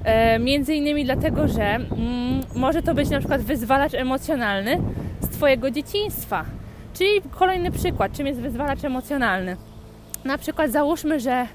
E, 0.03 0.39
między 0.39 0.73
innymi 0.73 1.05
dlatego, 1.05 1.47
że 1.47 1.63
mm, 1.63 2.41
może 2.55 2.81
to 2.81 2.93
być 2.93 3.09
na 3.09 3.19
przykład 3.19 3.41
wyzwalacz 3.41 3.93
emocjonalny 3.93 4.79
z 5.21 5.27
Twojego 5.27 5.71
dzieciństwa. 5.71 6.45
Czyli 6.93 7.21
kolejny 7.31 7.71
przykład, 7.71 8.11
czym 8.11 8.27
jest 8.27 8.39
wyzwalacz 8.39 8.83
emocjonalny. 8.83 9.57
Na 10.25 10.37
przykład 10.37 10.71
załóżmy, 10.71 11.19
że 11.19 11.47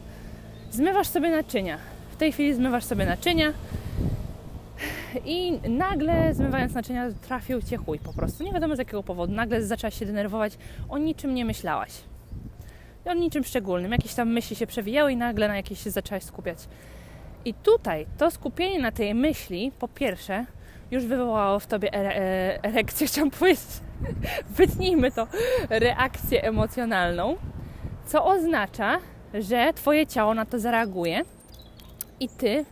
zmywasz 0.70 1.08
sobie 1.08 1.30
naczynia. 1.30 1.78
W 2.10 2.16
tej 2.16 2.32
chwili 2.32 2.54
zmywasz 2.54 2.84
sobie 2.84 3.06
naczynia 3.06 3.52
i 5.24 5.52
nagle 5.68 6.34
zmywając 6.34 6.74
naczynia 6.74 7.08
trafił 7.28 7.62
Cię 7.62 7.76
chuj 7.76 7.98
po 7.98 8.12
prostu. 8.12 8.44
Nie 8.44 8.52
wiadomo 8.52 8.76
z 8.76 8.78
jakiego 8.78 9.02
powodu. 9.02 9.32
Nagle 9.32 9.62
zaczęłaś 9.62 9.98
się 9.98 10.06
denerwować, 10.06 10.58
o 10.88 10.98
niczym 10.98 11.34
nie 11.34 11.44
myślałaś. 11.44 11.92
O 13.04 13.14
niczym 13.14 13.44
szczególnym. 13.44 13.92
Jakieś 13.92 14.14
tam 14.14 14.32
myśli 14.32 14.56
się 14.56 14.66
przewijały 14.66 15.12
i 15.12 15.16
nagle 15.16 15.48
na 15.48 15.56
jakieś 15.56 15.84
się 15.84 15.90
zaczęłaś 15.90 16.22
skupiać. 16.22 16.58
I 17.44 17.54
tutaj 17.54 18.06
to 18.18 18.30
skupienie 18.30 18.80
na 18.80 18.92
tej 18.92 19.14
myśli, 19.14 19.72
po 19.78 19.88
pierwsze, 19.88 20.44
już 20.90 21.04
wywołało 21.04 21.58
w 21.58 21.66
tobie 21.66 21.94
ere, 21.94 22.10
e, 22.14 22.64
erekcję, 22.64 23.06
chciałam 23.06 23.30
powiedzieć, 23.30 23.60
wytnijmy 24.58 25.10
to, 25.10 25.26
reakcję 25.70 26.42
emocjonalną, 26.42 27.36
co 28.06 28.24
oznacza, 28.24 28.98
że 29.34 29.72
twoje 29.74 30.06
ciało 30.06 30.34
na 30.34 30.46
to 30.46 30.58
zareaguje 30.58 31.22
i 32.20 32.28
ty 32.28 32.64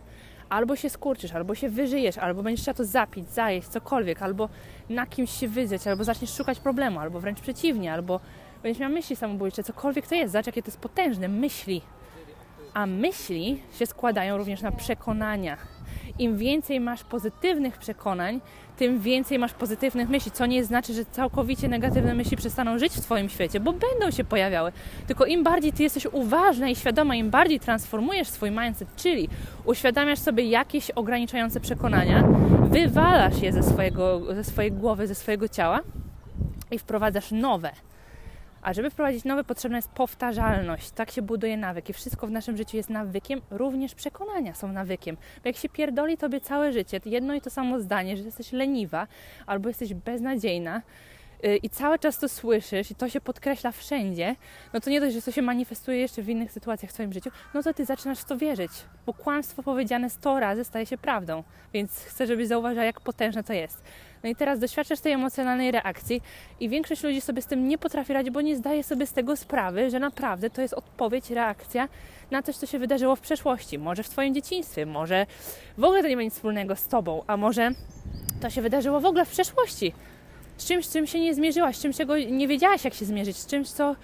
albo 0.49 0.75
się 0.75 0.89
skurczysz, 0.89 1.31
albo 1.31 1.55
się 1.55 1.69
wyżyjesz, 1.69 2.17
albo 2.17 2.43
będziesz 2.43 2.63
chciał 2.63 2.73
to 2.73 2.85
zapić, 2.85 3.29
zajeść, 3.29 3.67
cokolwiek, 3.67 4.21
albo 4.21 4.49
na 4.89 5.05
kimś 5.05 5.31
się 5.31 5.47
wyzeć, 5.47 5.87
albo 5.87 6.03
zaczniesz 6.03 6.33
szukać 6.33 6.59
problemu, 6.59 6.99
albo 6.99 7.19
wręcz 7.19 7.41
przeciwnie, 7.41 7.93
albo 7.93 8.19
będziesz 8.63 8.79
miał 8.79 8.89
myśli 8.89 9.15
samobójcze, 9.15 9.63
cokolwiek 9.63 10.07
to 10.07 10.15
jest. 10.15 10.33
Zobacz, 10.33 10.45
jakie 10.45 10.61
to 10.61 10.67
jest 10.67 10.79
potężne. 10.79 11.27
Myśli. 11.27 11.81
A 12.73 12.85
myśli 12.85 13.61
się 13.79 13.85
składają 13.85 14.37
również 14.37 14.61
na 14.61 14.71
przekonania. 14.71 15.57
Im 16.19 16.37
więcej 16.37 16.79
masz 16.79 17.03
pozytywnych 17.03 17.77
przekonań, 17.77 18.41
tym 18.77 18.99
więcej 18.99 19.39
masz 19.39 19.53
pozytywnych 19.53 20.09
myśli, 20.09 20.31
co 20.31 20.45
nie 20.45 20.63
znaczy, 20.63 20.93
że 20.93 21.05
całkowicie 21.05 21.67
negatywne 21.67 22.13
myśli 22.13 22.37
przestaną 22.37 22.79
żyć 22.79 22.93
w 22.93 23.01
Twoim 23.01 23.29
świecie, 23.29 23.59
bo 23.59 23.73
będą 23.73 24.11
się 24.11 24.23
pojawiały. 24.23 24.71
Tylko 25.07 25.25
im 25.25 25.43
bardziej 25.43 25.73
Ty 25.73 25.83
jesteś 25.83 26.05
uważna 26.11 26.69
i 26.69 26.75
świadoma, 26.75 27.15
im 27.15 27.29
bardziej 27.29 27.59
transformujesz 27.59 28.27
swój 28.27 28.51
mindset, 28.51 28.95
czyli 28.95 29.29
uświadamiasz 29.65 30.19
sobie 30.19 30.43
jakieś 30.43 30.91
ograniczające 30.91 31.59
przekonania, 31.59 32.23
wywalasz 32.61 33.41
je 33.41 33.53
ze, 33.53 33.63
swojego, 33.63 34.35
ze 34.35 34.43
swojej 34.43 34.71
głowy, 34.71 35.07
ze 35.07 35.15
swojego 35.15 35.47
ciała 35.47 35.79
i 36.71 36.79
wprowadzasz 36.79 37.31
nowe 37.31 37.71
a 38.67 38.73
żeby 38.73 38.89
wprowadzić 38.89 39.25
nowe, 39.25 39.43
potrzebna 39.43 39.77
jest 39.77 39.89
powtarzalność. 39.89 40.91
Tak 40.91 41.11
się 41.11 41.21
buduje 41.21 41.57
nawyk. 41.57 41.89
I 41.89 41.93
wszystko 41.93 42.27
w 42.27 42.31
naszym 42.31 42.57
życiu 42.57 42.77
jest 42.77 42.89
nawykiem, 42.89 43.41
również 43.49 43.95
przekonania 43.95 44.53
są 44.53 44.71
nawykiem. 44.71 45.15
Bo 45.15 45.49
jak 45.49 45.57
się 45.57 45.69
pierdoli 45.69 46.17
tobie 46.17 46.41
całe 46.41 46.73
życie, 46.73 46.99
jedno 47.05 47.33
i 47.33 47.41
to 47.41 47.49
samo 47.49 47.79
zdanie, 47.79 48.17
że 48.17 48.23
jesteś 48.23 48.51
leniwa 48.51 49.07
albo 49.45 49.69
jesteś 49.69 49.93
beznadziejna, 49.93 50.81
i 51.63 51.69
cały 51.69 51.99
czas 51.99 52.19
to 52.19 52.29
słyszysz 52.29 52.91
i 52.91 52.95
to 52.95 53.09
się 53.09 53.21
podkreśla 53.21 53.71
wszędzie, 53.71 54.35
no 54.73 54.79
to 54.79 54.89
nie 54.89 55.01
dość, 55.01 55.15
że 55.15 55.21
to 55.21 55.31
się 55.31 55.41
manifestuje 55.41 55.97
jeszcze 55.97 56.21
w 56.21 56.29
innych 56.29 56.51
sytuacjach 56.51 56.91
w 56.91 56.93
Twoim 56.93 57.13
życiu, 57.13 57.29
no 57.53 57.63
to 57.63 57.73
Ty 57.73 57.85
zaczynasz 57.85 58.19
w 58.19 58.25
to 58.25 58.37
wierzyć, 58.37 58.71
bo 59.05 59.13
kłamstwo 59.13 59.63
powiedziane 59.63 60.09
100 60.09 60.39
razy 60.39 60.63
staje 60.63 60.85
się 60.85 60.97
prawdą, 60.97 61.43
więc 61.73 61.99
chcę, 61.99 62.27
żebyś 62.27 62.47
zauważyła, 62.47 62.85
jak 62.85 63.01
potężne 63.01 63.43
to 63.43 63.53
jest. 63.53 63.83
No 64.23 64.29
i 64.29 64.35
teraz 64.35 64.59
doświadczasz 64.59 64.99
tej 64.99 65.13
emocjonalnej 65.13 65.71
reakcji 65.71 66.21
i 66.59 66.69
większość 66.69 67.03
ludzi 67.03 67.21
sobie 67.21 67.41
z 67.41 67.45
tym 67.45 67.67
nie 67.67 67.77
potrafi 67.77 68.13
radzić, 68.13 68.33
bo 68.33 68.41
nie 68.41 68.55
zdaje 68.55 68.83
sobie 68.83 69.07
z 69.07 69.13
tego 69.13 69.35
sprawy, 69.35 69.89
że 69.89 69.99
naprawdę 69.99 70.49
to 70.49 70.61
jest 70.61 70.73
odpowiedź, 70.73 71.29
reakcja 71.29 71.89
na 72.31 72.43
coś, 72.43 72.55
co 72.55 72.65
się 72.65 72.79
wydarzyło 72.79 73.15
w 73.15 73.21
przeszłości. 73.21 73.79
Może 73.79 74.03
w 74.03 74.09
Twoim 74.09 74.33
dzieciństwie, 74.33 74.85
może 74.85 75.25
w 75.77 75.83
ogóle 75.83 76.01
to 76.01 76.07
nie 76.07 76.15
ma 76.15 76.21
nic 76.21 76.33
wspólnego 76.33 76.75
z 76.75 76.87
Tobą, 76.87 77.23
a 77.27 77.37
może 77.37 77.71
to 78.41 78.49
się 78.49 78.61
wydarzyło 78.61 78.99
w 78.99 79.05
ogóle 79.05 79.25
w 79.25 79.29
przeszłości. 79.29 79.93
Z 80.57 80.65
czymś, 80.65 80.85
z 80.85 80.93
czym 80.93 81.07
się 81.07 81.19
nie 81.19 81.35
zmierzyłaś, 81.35 81.77
z 81.77 81.81
czymś, 81.81 81.97
czego 81.97 82.17
nie 82.17 82.47
wiedziałaś, 82.47 82.85
jak 82.85 82.93
się 82.93 83.05
zmierzyć, 83.05 83.37
z 83.37 83.47
czymś, 83.47 83.69
co 83.69 83.95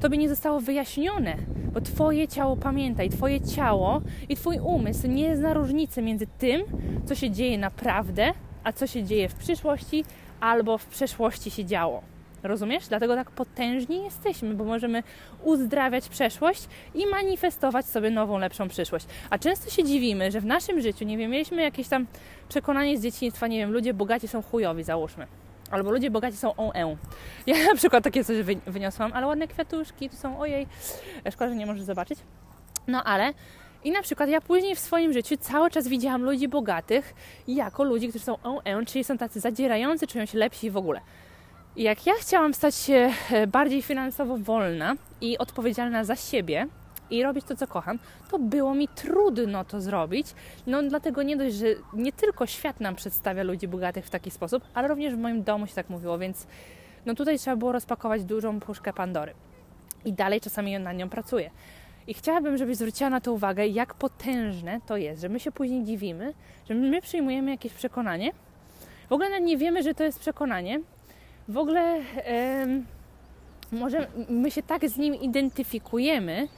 Tobie 0.00 0.18
nie 0.18 0.28
zostało 0.28 0.60
wyjaśnione, 0.60 1.36
bo 1.72 1.80
Twoje 1.80 2.28
ciało 2.28 2.56
pamięta 2.56 3.02
i 3.02 3.10
Twoje 3.10 3.40
ciało 3.40 4.02
i 4.28 4.36
Twój 4.36 4.58
umysł 4.58 5.06
nie 5.06 5.36
zna 5.36 5.54
różnicy 5.54 6.02
między 6.02 6.26
tym, 6.38 6.62
co 7.06 7.14
się 7.14 7.30
dzieje 7.30 7.58
naprawdę, 7.58 8.32
a 8.64 8.72
co 8.72 8.86
się 8.86 9.04
dzieje 9.04 9.28
w 9.28 9.34
przyszłości 9.34 10.04
albo 10.40 10.78
w 10.78 10.86
przeszłości 10.86 11.50
się 11.50 11.64
działo. 11.64 12.02
Rozumiesz? 12.42 12.88
Dlatego 12.88 13.14
tak 13.14 13.30
potężni 13.30 14.04
jesteśmy, 14.04 14.54
bo 14.54 14.64
możemy 14.64 15.02
uzdrawiać 15.44 16.08
przeszłość 16.08 16.68
i 16.94 17.06
manifestować 17.06 17.86
sobie 17.86 18.10
nową, 18.10 18.38
lepszą 18.38 18.68
przyszłość. 18.68 19.06
A 19.30 19.38
często 19.38 19.70
się 19.70 19.84
dziwimy, 19.84 20.30
że 20.30 20.40
w 20.40 20.44
naszym 20.44 20.80
życiu, 20.80 21.04
nie 21.04 21.18
wiem, 21.18 21.30
mieliśmy 21.30 21.62
jakieś 21.62 21.88
tam 21.88 22.06
przekonanie 22.48 22.98
z 22.98 23.02
dzieciństwa, 23.02 23.46
nie 23.46 23.58
wiem, 23.58 23.72
ludzie 23.72 23.94
bogaci 23.94 24.28
są 24.28 24.42
chujowi, 24.42 24.84
załóżmy. 24.84 25.26
Albo 25.70 25.90
ludzie 25.90 26.10
bogaci 26.10 26.36
są 26.36 26.56
on 26.56 26.70
-e. 26.70 26.96
Ja 27.46 27.66
na 27.66 27.74
przykład 27.74 28.04
takie 28.04 28.24
coś 28.24 28.36
wyniosłam, 28.66 29.12
ale 29.12 29.26
ładne 29.26 29.48
kwiatuszki 29.48 30.10
tu 30.10 30.16
są, 30.16 30.38
ojej, 30.38 30.66
szkoda, 31.30 31.50
że 31.50 31.56
nie 31.56 31.66
możesz 31.66 31.82
zobaczyć. 31.82 32.18
No 32.86 33.04
ale 33.04 33.32
i 33.84 33.90
na 33.90 34.02
przykład 34.02 34.28
ja 34.28 34.40
później 34.40 34.76
w 34.76 34.78
swoim 34.78 35.12
życiu 35.12 35.36
cały 35.36 35.70
czas 35.70 35.88
widziałam 35.88 36.22
ludzi 36.22 36.48
bogatych 36.48 37.14
jako 37.48 37.84
ludzi, 37.84 38.08
którzy 38.08 38.24
są 38.24 38.38
on, 38.42 38.86
czyli 38.86 39.04
są 39.04 39.18
tacy 39.18 39.40
zadzierający, 39.40 40.06
czują 40.06 40.26
się 40.26 40.38
lepsi 40.38 40.70
w 40.70 40.76
ogóle. 40.76 41.00
I 41.76 41.82
jak 41.82 42.06
ja 42.06 42.12
chciałam 42.20 42.54
stać 42.54 42.74
się 42.74 43.12
e, 43.30 43.46
bardziej 43.46 43.82
finansowo 43.82 44.38
wolna 44.38 44.94
i 45.20 45.38
odpowiedzialna 45.38 46.04
za 46.04 46.16
siebie 46.16 46.66
i 47.10 47.22
robić 47.22 47.44
to, 47.44 47.56
co 47.56 47.66
kocham, 47.66 47.98
to 48.30 48.38
było 48.38 48.74
mi 48.74 48.88
trudno 48.88 49.64
to 49.64 49.80
zrobić. 49.80 50.26
No 50.66 50.82
dlatego 50.82 51.22
nie 51.22 51.36
dość, 51.36 51.56
że 51.56 51.66
nie 51.92 52.12
tylko 52.12 52.46
świat 52.46 52.80
nam 52.80 52.96
przedstawia 52.96 53.42
ludzi 53.42 53.68
bogatych 53.68 54.06
w 54.06 54.10
taki 54.10 54.30
sposób, 54.30 54.62
ale 54.74 54.88
również 54.88 55.14
w 55.14 55.18
moim 55.18 55.42
domu 55.42 55.66
się 55.66 55.74
tak 55.74 55.90
mówiło, 55.90 56.18
więc 56.18 56.46
no 57.06 57.14
tutaj 57.14 57.38
trzeba 57.38 57.56
było 57.56 57.72
rozpakować 57.72 58.24
dużą 58.24 58.60
puszkę 58.60 58.92
Pandory. 58.92 59.34
I 60.04 60.12
dalej 60.12 60.40
czasami 60.40 60.78
na 60.78 60.92
nią 60.92 61.08
pracuję. 61.08 61.50
I 62.06 62.14
chciałabym, 62.14 62.56
żebyś 62.56 62.76
zwróciła 62.76 63.10
na 63.10 63.20
to 63.20 63.32
uwagę, 63.32 63.66
jak 63.66 63.94
potężne 63.94 64.80
to 64.86 64.96
jest, 64.96 65.22
że 65.22 65.28
my 65.28 65.40
się 65.40 65.52
później 65.52 65.84
dziwimy, 65.84 66.34
że 66.68 66.74
my 66.74 67.02
przyjmujemy 67.02 67.50
jakieś 67.50 67.72
przekonanie. 67.72 68.32
W 69.08 69.12
ogóle 69.12 69.40
nie 69.40 69.56
wiemy, 69.56 69.82
że 69.82 69.94
to 69.94 70.04
jest 70.04 70.20
przekonanie. 70.20 70.80
W 71.48 71.58
ogóle 71.58 72.00
może 73.72 74.06
my 74.28 74.50
się 74.50 74.62
tak 74.62 74.88
z 74.88 74.96
nim 74.96 75.14
identyfikujemy 75.14 76.48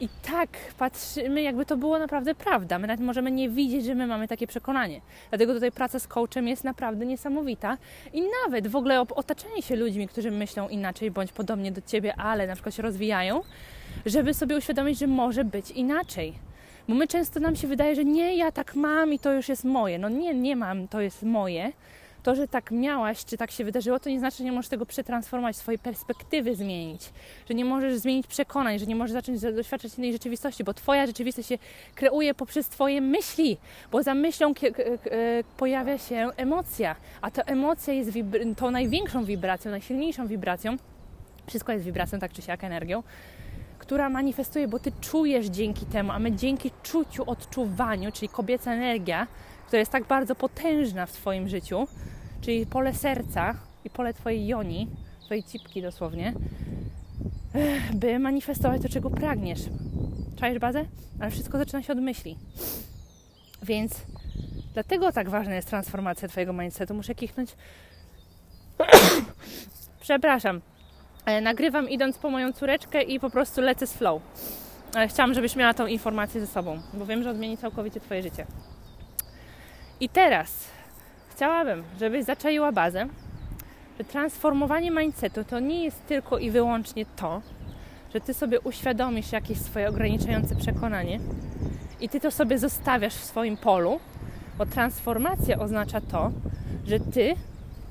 i 0.00 0.08
tak 0.22 0.48
patrzymy, 0.78 1.42
jakby 1.42 1.66
to 1.66 1.76
było 1.76 1.98
naprawdę 1.98 2.34
prawda. 2.34 2.78
My 2.78 2.86
nawet 2.86 3.00
możemy 3.00 3.30
nie 3.30 3.48
widzieć, 3.48 3.84
że 3.84 3.94
my 3.94 4.06
mamy 4.06 4.28
takie 4.28 4.46
przekonanie. 4.46 5.00
Dlatego 5.30 5.54
tutaj 5.54 5.72
praca 5.72 5.98
z 5.98 6.06
coachem 6.06 6.48
jest 6.48 6.64
naprawdę 6.64 7.06
niesamowita 7.06 7.78
i 8.12 8.22
nawet 8.44 8.68
w 8.68 8.76
ogóle 8.76 9.00
otaczanie 9.00 9.62
się 9.62 9.76
ludźmi, 9.76 10.08
którzy 10.08 10.30
myślą 10.30 10.68
inaczej 10.68 11.10
bądź 11.10 11.32
podobnie 11.32 11.72
do 11.72 11.80
ciebie, 11.80 12.14
ale 12.16 12.46
na 12.46 12.54
przykład 12.54 12.74
się 12.74 12.82
rozwijają, 12.82 13.40
żeby 14.06 14.34
sobie 14.34 14.56
uświadomić, 14.56 14.98
że 14.98 15.06
może 15.06 15.44
być 15.44 15.70
inaczej. 15.70 16.34
Bo 16.88 16.94
my 16.94 17.06
często 17.06 17.40
nam 17.40 17.56
się 17.56 17.68
wydaje, 17.68 17.94
że 17.94 18.04
nie, 18.04 18.36
ja 18.36 18.52
tak 18.52 18.74
mam 18.74 19.12
i 19.12 19.18
to 19.18 19.32
już 19.32 19.48
jest 19.48 19.64
moje. 19.64 19.98
No 19.98 20.08
nie, 20.08 20.34
nie 20.34 20.56
mam, 20.56 20.88
to 20.88 21.00
jest 21.00 21.22
moje. 21.22 21.72
To, 22.24 22.34
że 22.34 22.48
tak 22.48 22.70
miałaś, 22.70 23.24
czy 23.24 23.36
tak 23.36 23.50
się 23.50 23.64
wydarzyło, 23.64 24.00
to 24.00 24.10
nie 24.10 24.18
znaczy, 24.18 24.36
że 24.38 24.44
nie 24.44 24.52
możesz 24.52 24.68
tego 24.68 24.86
przetransformować, 24.86 25.56
swojej 25.56 25.78
perspektywy 25.78 26.56
zmienić, 26.56 27.12
że 27.48 27.54
nie 27.54 27.64
możesz 27.64 27.96
zmienić 27.96 28.26
przekonań, 28.26 28.78
że 28.78 28.86
nie 28.86 28.96
możesz 28.96 29.12
zacząć 29.12 29.40
doświadczać 29.40 29.98
innej 29.98 30.12
rzeczywistości, 30.12 30.64
bo 30.64 30.74
Twoja 30.74 31.06
rzeczywistość 31.06 31.48
się 31.48 31.58
kreuje 31.94 32.34
poprzez 32.34 32.68
Twoje 32.68 33.00
myśli, 33.00 33.56
bo 33.92 34.02
za 34.02 34.14
myślą 34.14 34.54
pojawia 35.56 35.98
się 35.98 36.28
emocja, 36.36 36.96
a 37.20 37.30
ta 37.30 37.42
emocja 37.42 37.94
jest 37.94 38.10
tą 38.56 38.70
największą 38.70 39.24
wibracją, 39.24 39.70
najsilniejszą 39.70 40.26
wibracją. 40.26 40.76
Wszystko 41.46 41.72
jest 41.72 41.84
wibracją, 41.84 42.18
tak 42.18 42.32
czy 42.32 42.42
siak, 42.42 42.64
energią 42.64 43.02
która 43.78 44.08
manifestuje, 44.08 44.68
bo 44.68 44.78
ty 44.78 44.92
czujesz 45.00 45.46
dzięki 45.46 45.86
temu, 45.86 46.12
a 46.12 46.18
my 46.18 46.32
dzięki 46.32 46.70
czuciu, 46.82 47.30
odczuwaniu, 47.30 48.12
czyli 48.12 48.28
kobieca 48.28 48.72
energia, 48.72 49.26
która 49.66 49.80
jest 49.80 49.92
tak 49.92 50.06
bardzo 50.06 50.34
potężna 50.34 51.06
w 51.06 51.12
Twoim 51.12 51.48
życiu, 51.48 51.86
czyli 52.40 52.66
pole 52.66 52.94
serca 52.94 53.54
i 53.84 53.90
pole 53.90 54.14
Twojej 54.14 54.46
joni, 54.46 54.88
Twojej 55.24 55.42
cipki 55.42 55.82
dosłownie, 55.82 56.34
by 57.94 58.18
manifestować 58.18 58.82
to, 58.82 58.88
czego 58.88 59.10
pragniesz. 59.10 59.60
Czajesz 60.36 60.58
bazę? 60.58 60.84
Ale 61.20 61.30
wszystko 61.30 61.58
zaczyna 61.58 61.82
się 61.82 61.92
od 61.92 61.98
myśli. 61.98 62.38
Więc 63.62 64.02
dlatego 64.74 65.12
tak 65.12 65.28
ważna 65.28 65.54
jest 65.54 65.68
transformacja 65.68 66.28
Twojego 66.28 66.52
mindsetu. 66.52 66.94
Muszę 66.94 67.14
kichnąć. 67.14 67.50
Przepraszam. 70.00 70.60
E, 71.26 71.40
nagrywam 71.40 71.88
idąc 71.88 72.18
po 72.18 72.30
moją 72.30 72.52
córeczkę 72.52 73.02
i 73.02 73.20
po 73.20 73.30
prostu 73.30 73.60
lecę 73.60 73.86
z 73.86 73.92
flow. 73.92 74.22
Ale 74.94 75.08
chciałam, 75.08 75.34
żebyś 75.34 75.56
miała 75.56 75.74
tą 75.74 75.86
informację 75.86 76.40
ze 76.40 76.46
sobą, 76.46 76.80
bo 76.94 77.06
wiem, 77.06 77.22
że 77.22 77.30
odmieni 77.30 77.58
całkowicie 77.58 78.00
Twoje 78.00 78.22
życie. 78.22 78.46
I 80.00 80.08
teraz 80.08 80.68
chciałabym, 81.34 81.84
żebyś 82.00 82.24
zaczaiła 82.24 82.72
bazę, 82.72 83.06
że 83.98 84.04
transformowanie 84.04 84.90
mindsetu 84.90 85.44
to 85.44 85.60
nie 85.60 85.84
jest 85.84 86.06
tylko 86.06 86.38
i 86.38 86.50
wyłącznie 86.50 87.06
to, 87.16 87.42
że 88.14 88.20
Ty 88.20 88.34
sobie 88.34 88.60
uświadomisz 88.60 89.32
jakieś 89.32 89.58
swoje 89.58 89.88
ograniczające 89.88 90.56
przekonanie 90.56 91.20
i 92.00 92.08
ty 92.08 92.20
to 92.20 92.30
sobie 92.30 92.58
zostawiasz 92.58 93.14
w 93.14 93.24
swoim 93.24 93.56
polu, 93.56 94.00
bo 94.58 94.66
transformacja 94.66 95.58
oznacza 95.58 96.00
to, 96.00 96.32
że 96.86 97.00
ty 97.00 97.34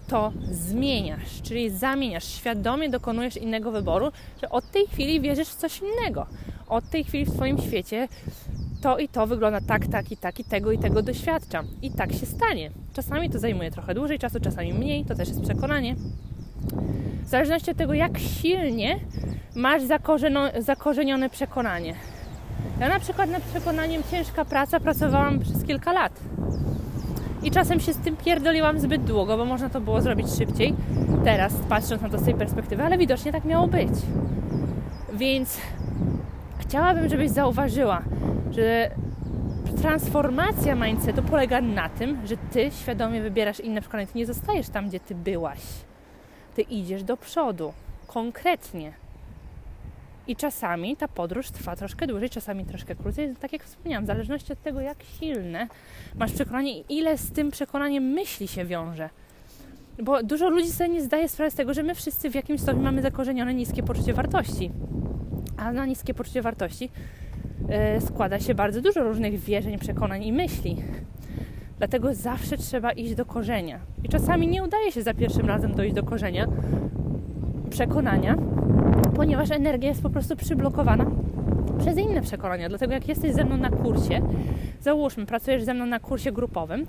to 0.07 0.33
zmieniasz, 0.51 1.41
czyli 1.43 1.69
zamieniasz, 1.69 2.25
świadomie 2.25 2.89
dokonujesz 2.89 3.37
innego 3.37 3.71
wyboru, 3.71 4.11
że 4.41 4.49
od 4.49 4.71
tej 4.71 4.87
chwili 4.87 5.21
wierzysz 5.21 5.49
w 5.49 5.55
coś 5.55 5.81
innego. 5.81 6.25
Od 6.67 6.89
tej 6.89 7.03
chwili 7.03 7.25
w 7.25 7.35
Twoim 7.35 7.57
świecie 7.61 8.07
to 8.83 8.97
i 8.97 9.07
to 9.07 9.27
wygląda 9.27 9.61
tak, 9.61 9.87
tak 9.87 10.11
i 10.11 10.17
tak 10.17 10.39
i 10.39 10.43
tego 10.43 10.71
i 10.71 10.77
tego 10.77 11.01
doświadczam. 11.01 11.67
I 11.81 11.91
tak 11.91 12.13
się 12.13 12.25
stanie. 12.25 12.71
Czasami 12.93 13.29
to 13.29 13.39
zajmuje 13.39 13.71
trochę 13.71 13.93
dłużej 13.93 14.19
czasu, 14.19 14.39
czasami 14.39 14.73
mniej, 14.73 15.05
to 15.05 15.15
też 15.15 15.27
jest 15.27 15.41
przekonanie. 15.41 15.95
W 17.23 17.27
zależności 17.27 17.71
od 17.71 17.77
tego, 17.77 17.93
jak 17.93 18.17
silnie 18.17 18.99
masz 19.55 19.81
zakorzenione 20.59 21.29
przekonanie. 21.29 21.95
Ja 22.79 22.89
na 22.89 22.99
przykład 22.99 23.29
nad 23.29 23.43
przekonaniem 23.43 24.03
ciężka 24.11 24.45
praca 24.45 24.79
pracowałam 24.79 25.39
przez 25.39 25.63
kilka 25.63 25.93
lat. 25.93 26.19
I 27.43 27.51
czasem 27.51 27.79
się 27.79 27.93
z 27.93 27.97
tym 27.97 28.15
pierdoliłam 28.15 28.79
zbyt 28.79 29.03
długo, 29.03 29.37
bo 29.37 29.45
można 29.45 29.69
to 29.69 29.81
było 29.81 30.01
zrobić 30.01 30.27
szybciej. 30.37 30.75
Teraz 31.23 31.53
patrząc 31.69 32.01
na 32.01 32.09
to 32.09 32.19
z 32.19 32.23
tej 32.23 32.33
perspektywy, 32.33 32.83
ale 32.83 32.97
widocznie 32.97 33.31
tak 33.31 33.45
miało 33.45 33.67
być. 33.67 33.93
Więc 35.13 35.57
chciałabym, 36.59 37.09
żebyś 37.09 37.29
zauważyła, 37.29 38.01
że 38.55 38.91
transformacja 39.81 40.75
mindsetu 40.75 41.23
polega 41.23 41.61
na 41.61 41.89
tym, 41.89 42.27
że 42.27 42.37
ty 42.37 42.71
świadomie 42.71 43.21
wybierasz 43.21 43.59
inne 43.59 43.81
przekonania. 43.81 44.07
Ty 44.07 44.17
nie 44.17 44.25
zostajesz 44.25 44.69
tam, 44.69 44.89
gdzie 44.89 44.99
ty 44.99 45.15
byłaś. 45.15 45.59
Ty 46.55 46.61
idziesz 46.61 47.03
do 47.03 47.17
przodu, 47.17 47.73
konkretnie. 48.07 48.93
I 50.27 50.35
czasami 50.35 50.97
ta 50.97 51.07
podróż 51.07 51.51
trwa 51.51 51.75
troszkę 51.75 52.07
dłużej, 52.07 52.29
czasami 52.29 52.65
troszkę 52.65 52.95
krócej. 52.95 53.35
Tak 53.39 53.53
jak 53.53 53.63
wspomniałam, 53.63 54.03
w 54.03 54.07
zależności 54.07 54.53
od 54.53 54.61
tego, 54.61 54.81
jak 54.81 54.97
silne 55.19 55.67
masz 56.15 56.31
przekonanie 56.31 56.79
i 56.79 56.97
ile 56.97 57.17
z 57.17 57.31
tym 57.31 57.51
przekonaniem 57.51 58.03
myśli 58.03 58.47
się 58.47 58.65
wiąże. 58.65 59.09
Bo 60.03 60.23
dużo 60.23 60.49
ludzi 60.49 60.71
sobie 60.71 60.89
nie 60.89 61.01
zdaje 61.01 61.29
sprawy 61.29 61.51
z 61.51 61.55
tego, 61.55 61.73
że 61.73 61.83
my 61.83 61.95
wszyscy 61.95 62.29
w 62.29 62.35
jakimś 62.35 62.61
stopniu 62.61 62.83
mamy 62.83 63.01
zakorzenione 63.01 63.53
niskie 63.53 63.83
poczucie 63.83 64.13
wartości. 64.13 64.71
A 65.57 65.71
na 65.71 65.85
niskie 65.85 66.13
poczucie 66.13 66.41
wartości 66.41 66.89
składa 67.99 68.39
się 68.39 68.55
bardzo 68.55 68.81
dużo 68.81 69.03
różnych 69.03 69.39
wierzeń, 69.39 69.77
przekonań 69.79 70.23
i 70.23 70.33
myśli. 70.33 70.77
Dlatego 71.77 72.13
zawsze 72.13 72.57
trzeba 72.57 72.91
iść 72.91 73.15
do 73.15 73.25
korzenia. 73.25 73.79
I 74.03 74.09
czasami 74.09 74.47
nie 74.47 74.63
udaje 74.63 74.91
się 74.91 75.01
za 75.01 75.13
pierwszym 75.13 75.47
razem 75.47 75.75
dojść 75.75 75.95
do 75.95 76.03
korzenia 76.03 76.47
przekonania, 77.69 78.35
ponieważ 79.15 79.51
energia 79.51 79.89
jest 79.89 80.01
po 80.01 80.09
prostu 80.09 80.35
przyblokowana 80.35 81.05
przez 81.79 81.97
inne 81.97 82.21
przekonania. 82.21 82.69
Dlatego 82.69 82.93
jak 82.93 83.07
jesteś 83.07 83.33
ze 83.33 83.43
mną 83.45 83.57
na 83.57 83.69
kursie, 83.69 84.21
załóżmy, 84.81 85.25
pracujesz 85.25 85.63
ze 85.63 85.73
mną 85.73 85.85
na 85.85 85.99
kursie 85.99 86.31
grupowym, 86.31 86.87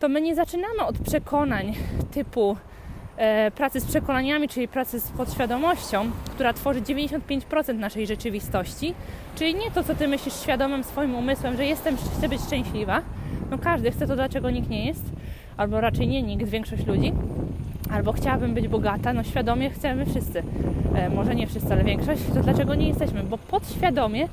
to 0.00 0.08
my 0.08 0.20
nie 0.20 0.34
zaczynamy 0.34 0.84
od 0.86 0.98
przekonań 0.98 1.74
typu 2.10 2.52
e, 2.52 2.56
pracy 3.54 3.80
z 3.80 3.84
przekonaniami, 3.84 4.48
czyli 4.48 4.68
pracy 4.68 5.00
z 5.00 5.10
podświadomością, 5.10 6.10
która 6.30 6.52
tworzy 6.52 6.82
95% 6.82 7.74
naszej 7.74 8.06
rzeczywistości, 8.06 8.94
czyli 9.36 9.54
nie 9.54 9.70
to, 9.70 9.84
co 9.84 9.94
ty 9.94 10.08
myślisz 10.08 10.34
świadomym 10.34 10.84
swoim 10.84 11.14
umysłem, 11.14 11.56
że 11.56 11.66
jestem, 11.66 11.96
chcę 12.18 12.28
być 12.28 12.40
szczęśliwa. 12.40 13.02
No 13.50 13.58
każdy 13.58 13.90
chce 13.90 14.06
to, 14.06 14.16
dlaczego 14.16 14.50
nikt 14.50 14.68
nie 14.68 14.86
jest, 14.86 15.04
albo 15.56 15.80
raczej 15.80 16.08
nie 16.08 16.22
nikt, 16.22 16.44
większość 16.44 16.86
ludzi 16.86 17.12
albo 17.90 18.12
chciałabym 18.12 18.54
być 18.54 18.68
bogata, 18.68 19.12
no 19.12 19.22
świadomie 19.22 19.70
chcemy 19.70 20.06
wszyscy. 20.06 20.42
E, 20.94 21.10
może 21.10 21.34
nie 21.34 21.46
wszyscy, 21.46 21.72
ale 21.72 21.84
większość, 21.84 22.22
to 22.34 22.40
dlaczego 22.40 22.74
nie 22.74 22.88
jesteśmy? 22.88 23.22
Bo 23.22 23.38
podświadomie 23.38 24.28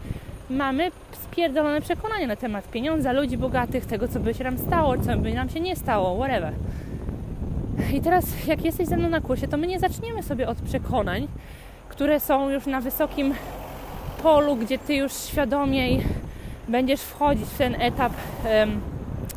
mamy 0.49 0.91
spierdolone 1.13 1.81
przekonania 1.81 2.27
na 2.27 2.35
temat 2.35 2.71
pieniądza, 2.71 3.11
ludzi 3.11 3.37
bogatych, 3.37 3.85
tego, 3.85 4.07
co 4.07 4.19
by 4.19 4.33
się 4.33 4.43
nam 4.43 4.57
stało, 4.57 4.97
co 4.97 5.17
by 5.17 5.33
nam 5.33 5.49
się 5.49 5.59
nie 5.59 5.75
stało, 5.75 6.15
whatever. 6.15 6.53
I 7.93 8.01
teraz, 8.01 8.47
jak 8.47 8.65
jesteś 8.65 8.87
ze 8.87 8.97
mną 8.97 9.09
na 9.09 9.21
kursie, 9.21 9.47
to 9.47 9.57
my 9.57 9.67
nie 9.67 9.79
zaczniemy 9.79 10.23
sobie 10.23 10.47
od 10.47 10.57
przekonań, 10.61 11.27
które 11.89 12.19
są 12.19 12.49
już 12.49 12.65
na 12.65 12.81
wysokim 12.81 13.33
polu, 14.23 14.55
gdzie 14.55 14.79
ty 14.79 14.95
już 14.95 15.13
świadomiej 15.13 16.03
będziesz 16.67 17.01
wchodzić 17.01 17.45
w 17.45 17.57
ten 17.57 17.81
etap 17.81 18.13
um, 18.45 18.81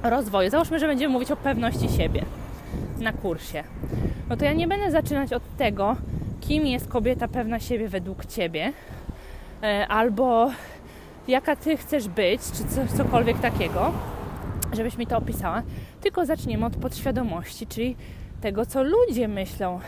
rozwoju. 0.03 0.51
Załóżmy, 0.51 0.79
że 0.79 0.87
będziemy 0.87 1.13
mówić 1.13 1.31
o 1.31 1.37
pewności 1.37 1.89
siebie 1.89 2.25
na 3.01 3.13
kursie 3.13 3.65
no 4.29 4.37
to 4.37 4.45
ja 4.45 4.53
nie 4.53 4.69
będę 4.69 4.91
zaczynać 4.91 5.33
od 5.33 5.57
tego, 5.57 5.97
kim 6.41 6.67
jest 6.67 6.89
kobieta 6.89 7.29
pewna 7.29 7.61
siebie 7.61 7.89
według 7.89 8.27
ciebie, 8.27 8.73
e, 9.63 9.89
albo 9.89 10.51
jaka 11.29 11.57
ty 11.57 11.77
chcesz 11.77 12.09
być, 12.09 12.41
czy 12.43 12.65
co, 12.65 12.97
cokolwiek 12.97 13.41
takiego, 13.41 13.93
żebyś 14.73 14.99
mi 14.99 15.07
to 15.07 15.19
opisała, 15.19 15.63
tylko 16.01 16.27
zaczniemy 16.27 16.67
od 16.67 16.77
podświadomości, 16.77 17.67
czyli 17.67 17.97
tego, 18.45 18.67
co 18.67 18.83
ludzie 18.83 19.29
myślą 19.29 19.81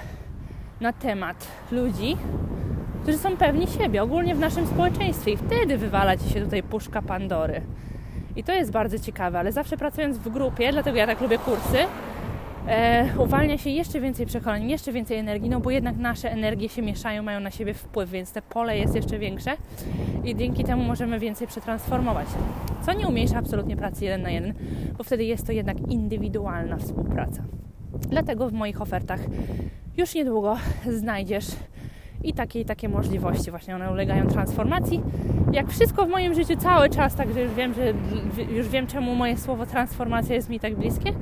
na 0.81 0.93
temat 0.93 1.49
ludzi, 1.73 2.17
którzy 3.03 3.19
są 3.19 3.37
pewni 3.37 3.67
siebie, 3.67 4.03
ogólnie 4.03 4.35
w 4.35 4.39
naszym 4.39 4.67
społeczeństwie, 4.67 5.33
i 5.33 5.37
wtedy 5.37 5.79
wywala 5.79 6.17
ci 6.17 6.31
się 6.31 6.41
tutaj 6.41 6.63
puszka 6.63 7.03
Pandory. 7.03 7.61
I 8.37 8.45
to 8.45 8.53
jest 8.53 8.71
bardzo 8.71 8.99
ciekawe, 8.99 9.39
ale 9.39 9.53
zawsze 9.53 9.77
pracując 9.77 10.19
w 10.19 10.29
grupie, 10.29 10.73
dlatego 10.73 10.99
ja 10.99 11.07
tak 11.07 11.21
lubię 11.21 11.39
kursy, 11.39 11.79
e, 12.69 13.09
uwalnia 13.19 13.59
się 13.59 13.71
jeszcze 13.71 14.01
więcej 14.01 14.27
przekonań, 14.27 14.71
jeszcze 14.71 14.93
więcej 14.93 15.19
energii, 15.19 15.51
no 15.51 15.61
bo 15.61 15.71
jednak 15.71 15.97
nasze 15.97 16.31
energie 16.31 16.69
się 16.69 16.83
mieszają, 16.83 17.23
mają 17.23 17.41
na 17.41 17.51
siebie 17.51 17.75
wpływ, 17.75 18.11
więc 18.11 18.33
te 18.33 18.43
pole 18.43 18.79
jest 18.79 18.95
jeszcze 18.95 19.19
większe 19.19 19.57
i 20.25 20.37
dzięki 20.37 20.65
temu 20.65 20.85
możemy 20.85 21.19
więcej 21.19 21.47
przetransformować. 21.47 22.27
Co 22.87 22.93
nie 22.93 23.09
umniejsza 23.09 23.39
absolutnie 23.39 23.77
pracy 23.77 24.05
jeden 24.05 24.23
na 24.23 24.31
jeden, 24.31 24.55
bo 24.99 25.05
wtedy 25.05 25.25
jest 25.25 25.47
to 25.47 25.53
jednak 25.53 25.79
indywidualna 25.89 26.77
współpraca. 26.77 27.43
Dlatego 27.99 28.49
w 28.49 28.53
moich 28.53 28.83
ofertach 28.83 29.21
już 29.97 30.15
niedługo 30.15 30.57
znajdziesz 30.91 31.47
i 32.25 32.33
takie 32.33 32.61
i 32.61 32.65
takie 32.65 32.89
możliwości. 32.89 33.51
Właśnie 33.51 33.75
one 33.75 33.91
ulegają 33.91 34.27
transformacji. 34.27 35.03
Jak 35.53 35.71
wszystko 35.71 36.07
w 36.07 36.09
moim 36.09 36.35
życiu 36.35 36.57
cały 36.57 36.91
czas, 36.91 37.15
także 37.15 37.43
już 37.43 37.55
wiem, 37.55 37.75
że 37.75 37.95
już 38.57 38.69
wiem, 38.69 38.87
czemu 38.87 39.15
moje 39.15 39.37
słowo 39.37 39.67
transformacja 39.67 40.35
jest 40.35 40.49
mi 40.49 40.61
tak 40.61 40.77
bliskie. 40.77 41.13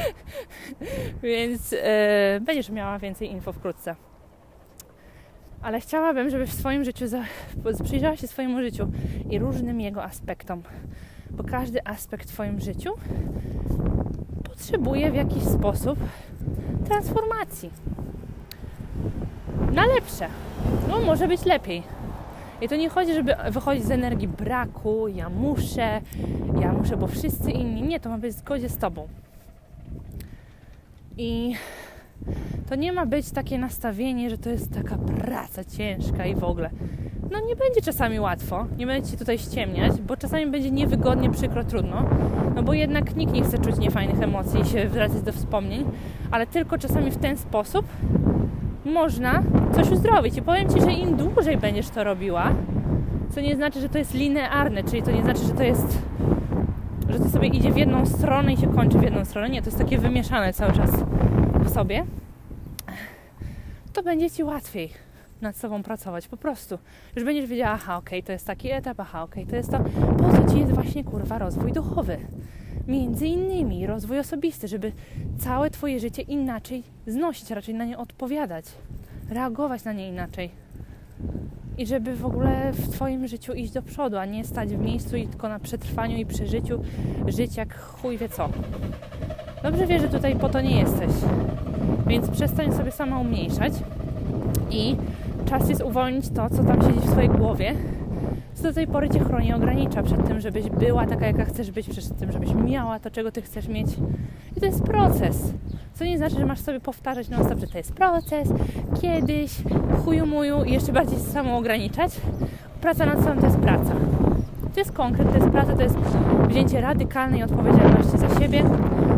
Więc 1.22 1.72
yy, 1.72 1.78
będziesz 2.40 2.70
miała 2.70 2.98
więcej 2.98 3.30
info 3.30 3.52
wkrótce. 3.52 3.96
Ale 5.62 5.80
chciałabym, 5.80 6.30
żeby 6.30 6.46
w 6.46 6.52
swoim 6.52 6.84
życiu 6.84 7.06
za, 7.06 7.22
przyjrzała 7.84 8.16
się 8.16 8.26
swojemu 8.26 8.60
życiu 8.60 8.90
i 9.30 9.38
różnym 9.38 9.80
jego 9.80 10.04
aspektom. 10.04 10.62
Bo 11.30 11.44
każdy 11.44 11.86
aspekt 11.86 12.30
w 12.30 12.32
Twoim 12.32 12.60
życiu 12.60 12.90
potrzebuje 14.64 15.10
w 15.10 15.14
jakiś 15.14 15.42
sposób 15.42 15.98
transformacji 16.84 17.70
na 19.72 19.86
lepsze. 19.86 20.26
No, 20.88 21.00
może 21.00 21.28
być 21.28 21.44
lepiej. 21.44 21.82
I 22.60 22.68
to 22.68 22.76
nie 22.76 22.88
chodzi, 22.88 23.14
żeby 23.14 23.34
wychodzić 23.50 23.84
z 23.84 23.90
energii 23.90 24.28
braku, 24.28 25.08
ja 25.08 25.28
muszę, 25.28 26.00
ja 26.60 26.72
muszę, 26.72 26.96
bo 26.96 27.06
wszyscy 27.06 27.50
inni. 27.50 27.82
Nie, 27.82 28.00
to 28.00 28.08
ma 28.08 28.18
być 28.18 28.32
w 28.32 28.38
zgodzie 28.38 28.68
z 28.68 28.78
Tobą. 28.78 29.08
I 31.16 31.54
to 32.68 32.74
nie 32.74 32.92
ma 32.92 33.06
być 33.06 33.30
takie 33.30 33.58
nastawienie, 33.58 34.30
że 34.30 34.38
to 34.38 34.50
jest 34.50 34.74
taka 34.74 34.96
praca 34.98 35.64
ciężka 35.64 36.26
i 36.26 36.34
w 36.34 36.44
ogóle. 36.44 36.70
No 37.30 37.40
nie 37.40 37.56
będzie 37.56 37.82
czasami 37.82 38.20
łatwo, 38.20 38.66
nie 38.78 38.86
będzie 38.86 39.10
Ci 39.10 39.16
tutaj 39.16 39.38
ściemniać, 39.38 40.00
bo 40.00 40.16
czasami 40.16 40.46
będzie 40.46 40.70
niewygodnie, 40.70 41.30
przykro, 41.30 41.64
trudno, 41.64 42.04
no 42.54 42.62
bo 42.62 42.74
jednak 42.74 43.16
nikt 43.16 43.32
nie 43.32 43.42
chce 43.42 43.58
czuć 43.58 43.76
niefajnych 43.76 44.22
emocji 44.22 44.60
i 44.60 44.64
się 44.64 44.88
wracać 44.88 45.22
do 45.22 45.32
wspomnień, 45.32 45.84
ale 46.30 46.46
tylko 46.46 46.78
czasami 46.78 47.10
w 47.10 47.16
ten 47.16 47.36
sposób 47.36 47.86
można 48.84 49.42
coś 49.74 49.90
uzdrowić. 49.90 50.36
I 50.36 50.42
powiem 50.42 50.68
Ci, 50.68 50.80
że 50.80 50.92
im 50.92 51.16
dłużej 51.16 51.56
będziesz 51.56 51.88
to 51.88 52.04
robiła, 52.04 52.50
co 53.30 53.40
nie 53.40 53.56
znaczy, 53.56 53.80
że 53.80 53.88
to 53.88 53.98
jest 53.98 54.14
linearne, 54.14 54.84
czyli 54.84 55.02
to 55.02 55.10
nie 55.10 55.22
znaczy, 55.22 55.40
że 55.40 55.52
to 55.52 55.62
jest, 55.62 56.02
że 57.08 57.18
to 57.18 57.28
sobie 57.28 57.48
idzie 57.48 57.72
w 57.72 57.76
jedną 57.76 58.06
stronę 58.06 58.52
i 58.52 58.56
się 58.56 58.74
kończy 58.74 58.98
w 58.98 59.02
jedną 59.02 59.24
stronę. 59.24 59.48
Nie, 59.48 59.62
to 59.62 59.66
jest 59.66 59.78
takie 59.78 59.98
wymieszane 59.98 60.52
cały 60.52 60.72
czas 60.72 60.90
w 61.64 61.70
sobie. 61.70 62.04
To 63.92 64.02
będzie 64.02 64.30
Ci 64.30 64.44
łatwiej 64.44 64.90
nad 65.44 65.56
sobą 65.56 65.82
pracować, 65.82 66.28
po 66.28 66.36
prostu. 66.36 66.78
Już 67.16 67.24
będziesz 67.24 67.46
wiedziała, 67.46 67.72
aha, 67.72 67.96
okej, 67.96 68.18
okay, 68.18 68.26
to 68.26 68.32
jest 68.32 68.46
taki 68.46 68.70
etap, 68.70 69.00
aha, 69.00 69.22
okej, 69.22 69.42
okay, 69.42 69.50
to 69.50 69.56
jest 69.56 69.70
to. 69.70 69.78
Po 70.18 70.32
co 70.32 70.52
Ci 70.52 70.60
jest 70.60 70.72
właśnie, 70.72 71.04
kurwa, 71.04 71.38
rozwój 71.38 71.72
duchowy? 71.72 72.18
między 72.88 73.26
innymi 73.26 73.86
rozwój 73.86 74.18
osobisty, 74.18 74.68
żeby 74.68 74.92
całe 75.38 75.70
Twoje 75.70 76.00
życie 76.00 76.22
inaczej 76.22 76.82
znosić, 77.06 77.50
raczej 77.50 77.74
na 77.74 77.84
nie 77.84 77.98
odpowiadać, 77.98 78.64
reagować 79.30 79.84
na 79.84 79.92
nie 79.92 80.08
inaczej. 80.08 80.50
I 81.78 81.86
żeby 81.86 82.16
w 82.16 82.26
ogóle 82.26 82.72
w 82.72 82.88
Twoim 82.88 83.28
życiu 83.28 83.52
iść 83.52 83.72
do 83.72 83.82
przodu, 83.82 84.18
a 84.18 84.24
nie 84.24 84.44
stać 84.44 84.68
w 84.68 84.78
miejscu 84.78 85.16
i 85.16 85.26
tylko 85.26 85.48
na 85.48 85.58
przetrwaniu 85.58 86.16
i 86.16 86.26
przeżyciu 86.26 86.82
żyć 87.26 87.56
jak 87.56 87.78
chuj 87.78 88.18
wie 88.18 88.28
co. 88.28 88.48
Dobrze 89.62 89.86
wiesz, 89.86 90.02
że 90.02 90.08
tutaj 90.08 90.36
po 90.36 90.48
to 90.48 90.60
nie 90.60 90.80
jesteś. 90.80 91.10
Więc 92.06 92.30
przestań 92.30 92.72
sobie 92.72 92.90
sama 92.90 93.20
umniejszać 93.20 93.72
i 94.70 94.96
czas 95.44 95.68
jest 95.68 95.82
uwolnić 95.82 96.28
to, 96.28 96.50
co 96.50 96.64
tam 96.64 96.82
siedzi 96.82 97.00
w 97.00 97.10
Twojej 97.10 97.28
głowie, 97.28 97.74
co 98.54 98.62
do 98.62 98.72
tej 98.72 98.86
pory 98.86 99.10
Cię 99.10 99.20
chroni 99.20 99.54
ogranicza 99.54 100.02
przed 100.02 100.26
tym, 100.26 100.40
żebyś 100.40 100.70
była 100.70 101.06
taka, 101.06 101.26
jaka 101.26 101.44
chcesz 101.44 101.70
być, 101.70 101.88
przed 101.88 102.18
tym, 102.18 102.32
żebyś 102.32 102.54
miała 102.54 102.98
to, 102.98 103.10
czego 103.10 103.32
Ty 103.32 103.42
chcesz 103.42 103.68
mieć. 103.68 103.86
I 104.56 104.60
to 104.60 104.66
jest 104.66 104.82
proces. 104.82 105.52
Co 105.94 106.04
nie 106.04 106.18
znaczy, 106.18 106.36
że 106.36 106.46
masz 106.46 106.60
sobie 106.60 106.80
powtarzać 106.80 107.28
non 107.28 107.44
stop, 107.44 107.58
że 107.58 107.66
to 107.66 107.78
jest 107.78 107.92
proces, 107.92 108.48
kiedyś, 109.02 109.50
chuju 110.04 110.26
muju 110.26 110.64
i 110.64 110.72
jeszcze 110.72 110.92
bardziej 110.92 111.18
samo 111.18 111.56
ograniczać. 111.56 112.12
Praca 112.80 113.06
nad 113.06 113.24
sobą 113.24 113.40
to 113.40 113.46
jest 113.46 113.58
praca. 113.58 113.94
To 114.74 114.80
jest 114.80 114.92
konkret, 114.92 115.28
to 115.28 115.36
jest 115.36 115.50
praca, 115.50 115.76
to 115.76 115.82
jest 115.82 115.96
wzięcie 116.48 116.80
radykalnej 116.80 117.42
odpowiedzialności 117.42 118.18
za 118.18 118.40
siebie, 118.40 118.64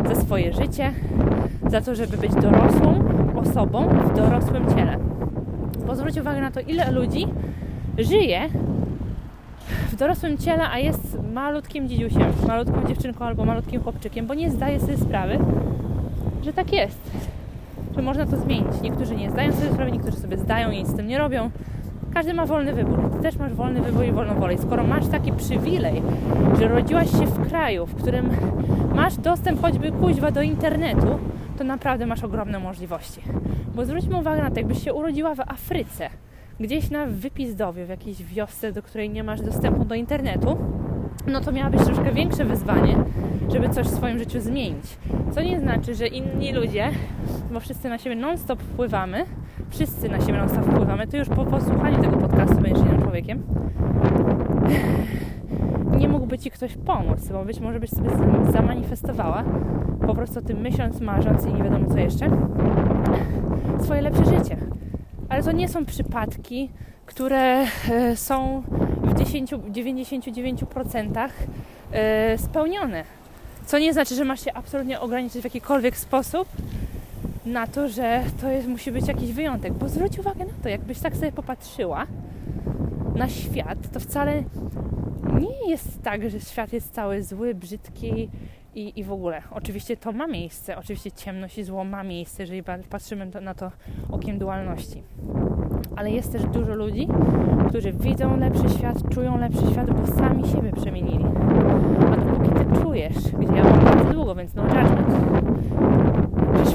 za 0.09 0.15
swoje 0.15 0.53
życie, 0.53 0.93
za 1.67 1.81
to, 1.81 1.95
żeby 1.95 2.17
być 2.17 2.35
dorosłą 2.35 3.05
osobą 3.37 3.89
w 3.89 4.17
dorosłym 4.17 4.75
ciele. 4.77 5.16
Bo 5.87 5.95
zwróć 5.95 6.19
uwagę 6.19 6.41
na 6.41 6.51
to, 6.51 6.61
ile 6.61 6.91
ludzi 6.91 7.27
żyje 7.99 8.49
w 9.93 9.97
dorosłym 9.97 10.39
ciele, 10.39 10.69
a 10.71 10.79
jest 10.79 11.19
malutkim 11.35 11.89
dzidziusiem, 11.89 12.33
malutką 12.47 12.89
dziewczynką 12.89 13.25
albo 13.25 13.45
malutkim 13.45 13.83
chłopczykiem, 13.83 14.27
bo 14.27 14.35
nie 14.35 14.51
zdaje 14.51 14.81
sobie 14.81 14.97
sprawy, 14.97 15.39
że 16.45 16.53
tak 16.53 16.73
jest. 16.73 17.11
Że 17.97 18.03
można 18.03 18.27
to 18.27 18.37
zmienić. 18.37 18.81
Niektórzy 18.83 19.17
nie 19.17 19.31
zdają 19.31 19.53
sobie 19.53 19.73
sprawy, 19.73 19.93
niektórzy 19.93 20.17
sobie 20.17 20.39
zdają 20.39 20.71
i 20.71 20.79
nic 20.79 20.89
z 20.89 20.97
tym 20.97 21.07
nie 21.07 21.19
robią. 21.19 21.51
Każdy 22.15 22.35
ma 22.35 22.47
wolny 22.47 22.73
wybór. 22.73 23.11
Ty 23.17 23.23
też 23.23 23.37
masz 23.37 23.53
wolny 23.53 23.81
wybór 23.81 24.05
i 24.05 24.13
wolną 24.13 24.35
wolę. 24.35 24.59
Skoro 24.59 24.85
masz 24.85 25.07
taki 25.07 25.33
przywilej, 25.33 26.03
że 26.59 26.69
rodziłaś 26.69 27.11
się 27.11 27.27
w 27.27 27.49
kraju, 27.49 27.87
w 27.87 27.95
którym 27.95 28.31
masz 28.95 29.17
dostęp 29.17 29.63
choćby 29.63 29.93
kuźwa 29.93 30.31
do 30.31 30.43
internetu, 30.43 31.19
to 31.57 31.65
naprawdę 31.65 32.07
masz 32.07 32.25
ogromne 32.25 32.59
możliwości. 32.59 33.21
Bo 33.75 33.85
zwróćmy 33.85 34.17
uwagę 34.17 34.43
na 34.43 34.51
to, 34.51 34.57
jakbyś 34.57 34.85
się 34.85 34.95
urodziła 34.95 35.35
w 35.35 35.41
Afryce, 35.41 36.11
gdzieś 36.61 36.91
na 36.91 37.07
wypizdowie, 37.07 37.85
w 37.85 37.89
jakiejś 37.89 38.25
wiosce, 38.25 38.73
do 38.73 38.83
której 38.83 39.11
nie 39.11 39.25
masz 39.25 39.41
dostępu 39.41 39.85
do 39.85 39.95
internetu, 39.95 40.59
no 41.27 41.41
to 41.41 41.53
miałabyś 41.53 41.83
troszkę 41.85 42.13
większe 42.13 42.45
wyzwanie, 42.45 42.97
żeby 43.53 43.69
coś 43.69 43.87
w 43.87 43.95
swoim 43.95 44.19
życiu 44.19 44.41
zmienić. 44.41 44.99
Co 45.31 45.43
nie 45.43 45.61
znaczy, 45.61 45.95
że 45.95 46.07
inni 46.07 46.53
ludzie, 46.53 46.91
bo 47.53 47.61
wszyscy 47.61 47.89
na 47.89 47.99
siebie 47.99 48.17
non-stop 48.17 48.63
wpływamy, 48.63 49.25
wszyscy 49.69 50.09
na 50.09 50.21
siebie 50.21 50.39
non-stop 50.39 50.65
wpływamy, 50.65 51.07
to 51.07 51.17
już 51.17 51.29
po 51.29 51.45
posłuchaniu 51.45 52.03
tego 52.03 52.17
podcastu 52.17 52.55
będziesz 52.55 52.83
innym 52.83 53.03
człowiekiem, 53.03 53.43
nie 55.99 56.09
mógłby 56.09 56.39
Ci 56.39 56.51
ktoś 56.51 56.77
pomóc, 56.77 57.29
bo 57.29 57.45
być 57.45 57.61
może 57.61 57.81
byś 57.81 57.91
sobie 57.91 58.11
zamanifestowała, 58.53 59.45
po 60.07 60.15
prostu 60.15 60.39
o 60.39 60.43
tym 60.43 60.61
myśląc, 60.61 61.01
marząc 61.01 61.47
i 61.47 61.55
nie 61.55 61.63
wiadomo 61.63 61.91
co 61.91 61.99
jeszcze, 61.99 62.31
swoje 63.85 64.01
lepsze 64.01 64.25
życie. 64.25 64.57
Ale 65.29 65.43
to 65.43 65.53
nie 65.53 65.69
są 65.69 65.85
przypadki, 65.85 66.71
które 67.07 67.67
e, 67.91 68.17
są 68.17 68.63
w 69.03 69.19
10, 69.19 69.53
99% 69.53 71.29
e, 71.93 72.39
spełnione. 72.39 73.05
Co 73.67 73.79
nie 73.79 73.93
znaczy, 73.93 74.15
że 74.15 74.25
masz 74.25 74.45
się 74.45 74.53
absolutnie 74.53 75.01
ograniczyć 75.01 75.41
w 75.41 75.45
jakikolwiek 75.45 75.97
sposób 75.97 76.49
na 77.47 77.67
to, 77.67 77.89
że 77.89 78.23
to 78.41 78.51
jest, 78.51 78.69
musi 78.69 78.93
być 78.93 79.09
jakiś 79.09 79.33
wyjątek. 79.33 79.73
Bo 79.73 79.89
zwróć 79.89 80.19
uwagę 80.19 80.45
na 80.45 80.53
to, 80.63 80.69
jakbyś 80.69 80.99
tak 80.99 81.17
sobie 81.17 81.33
popatrzyła 81.33 82.07
na 83.15 83.29
świat, 83.29 83.79
to 83.93 84.01
wcale 84.01 84.43
nie 85.41 85.71
jest 85.71 86.03
tak, 86.03 86.31
że 86.31 86.41
świat 86.41 86.73
jest 86.73 86.95
cały 86.95 87.23
zły, 87.23 87.55
brzydki 87.55 88.29
i, 88.77 89.01
i 89.01 89.05
w 89.05 89.13
ogóle. 89.13 89.43
Oczywiście 89.51 89.97
to 89.97 90.13
ma 90.13 90.27
miejsce, 90.27 90.77
oczywiście 90.77 91.13
ciemność 91.13 91.59
i 91.59 91.65
zło 91.65 91.85
ma 91.85 92.03
miejsce, 92.03 92.43
jeżeli 92.43 92.63
patrzymy 92.91 93.27
na 93.27 93.55
to 93.55 93.71
okiem 94.11 94.39
dualności. 94.39 95.03
Ale 95.97 96.11
jest 96.11 96.33
też 96.33 96.43
dużo 96.43 96.75
ludzi, 96.75 97.09
którzy 97.69 97.93
widzą 97.93 98.37
lepszy 98.37 98.69
świat, 98.79 98.97
czują 99.15 99.39
lepszy 99.39 99.67
świat, 99.73 99.91
bo 99.91 100.07
sami 100.07 100.49
siebie 100.49 100.73
przemienili. 100.73 101.25
A 102.13 102.17
dopóki 102.17 102.51
ty 102.51 102.83
czujesz, 102.83 103.17
gdzie 103.41 103.57
ja 103.57 103.65
mam 103.65 103.85
bardzo 103.85 104.13
długo, 104.13 104.35
więc 104.35 104.55
no 104.55 104.63
judgment, 104.63 105.36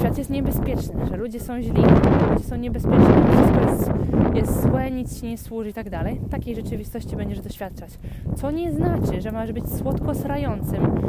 świat 0.02 0.18
jest 0.18 0.30
niebezpieczny, 0.30 1.06
że 1.06 1.16
ludzie 1.16 1.40
są 1.40 1.60
źli, 1.62 1.82
ludzie 2.30 2.44
są 2.44 2.56
niebezpieczni, 2.56 3.06
wszystko 3.32 3.70
jest, 3.70 3.90
jest 4.34 4.62
złe, 4.62 4.90
nic 4.90 5.20
ci 5.20 5.26
nie 5.26 5.38
służy 5.38 5.70
i 5.70 5.72
tak 5.74 5.90
dalej, 5.90 6.20
takiej 6.30 6.54
rzeczywistości 6.54 7.16
będziesz 7.16 7.40
doświadczać. 7.40 7.90
Co 8.36 8.50
nie 8.50 8.72
znaczy, 8.72 9.20
że 9.20 9.32
masz 9.32 9.52
być 9.52 9.64
słodko 9.78 10.14
srającym, 10.14 11.02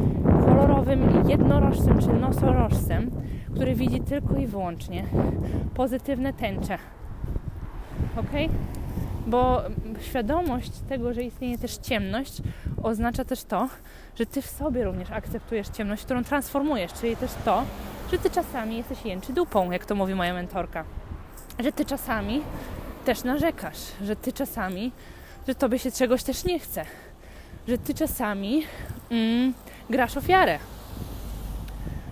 kolorowym 0.45 1.29
jednorożcem 1.29 1.99
czy 1.99 2.13
nosorożcem, 2.13 3.11
który 3.55 3.75
widzi 3.75 4.01
tylko 4.01 4.35
i 4.35 4.47
wyłącznie 4.47 5.03
pozytywne 5.75 6.33
tęcze. 6.33 6.77
Ok? 8.17 8.31
Bo 9.27 9.61
świadomość 10.01 10.71
tego, 10.89 11.13
że 11.13 11.23
istnieje 11.23 11.57
też 11.57 11.77
ciemność, 11.77 12.41
oznacza 12.83 13.25
też 13.25 13.43
to, 13.43 13.69
że 14.15 14.25
ty 14.25 14.41
w 14.41 14.47
sobie 14.49 14.83
również 14.83 15.11
akceptujesz 15.11 15.67
ciemność, 15.67 16.03
którą 16.03 16.23
transformujesz, 16.23 16.93
czyli 16.93 17.15
też 17.15 17.31
to, 17.45 17.63
że 18.13 18.19
ty 18.19 18.29
czasami 18.29 18.77
jesteś 18.77 19.05
jęczy 19.05 19.33
dupą, 19.33 19.71
jak 19.71 19.85
to 19.85 19.95
mówi 19.95 20.15
moja 20.15 20.33
mentorka. 20.33 20.83
Że 21.59 21.71
ty 21.71 21.85
czasami 21.85 22.41
też 23.05 23.23
narzekasz, 23.23 23.77
że 24.03 24.15
ty 24.15 24.33
czasami, 24.33 24.91
że 25.47 25.55
tobie 25.55 25.79
się 25.79 25.91
czegoś 25.91 26.23
też 26.23 26.45
nie 26.45 26.59
chce, 26.59 26.85
że 27.67 27.77
ty 27.77 27.93
czasami 27.93 28.63
mm, 29.11 29.53
grasz 29.89 30.17
ofiarę, 30.17 30.59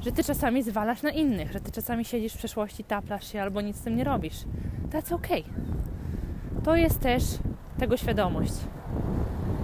że 0.01 0.11
ty 0.11 0.23
czasami 0.23 0.63
zwalasz 0.63 1.01
na 1.01 1.11
innych, 1.11 1.51
że 1.51 1.59
ty 1.59 1.71
czasami 1.71 2.05
siedzisz 2.05 2.33
w 2.33 2.37
przeszłości, 2.37 2.83
taplasz 2.83 3.31
się 3.31 3.41
albo 3.41 3.61
nic 3.61 3.77
z 3.77 3.81
tym 3.81 3.95
nie 3.95 4.03
robisz. 4.03 4.37
That's 4.91 5.13
okay. 5.13 5.43
To 6.63 6.75
jest 6.75 6.99
też 6.99 7.23
tego 7.79 7.97
świadomość. 7.97 8.53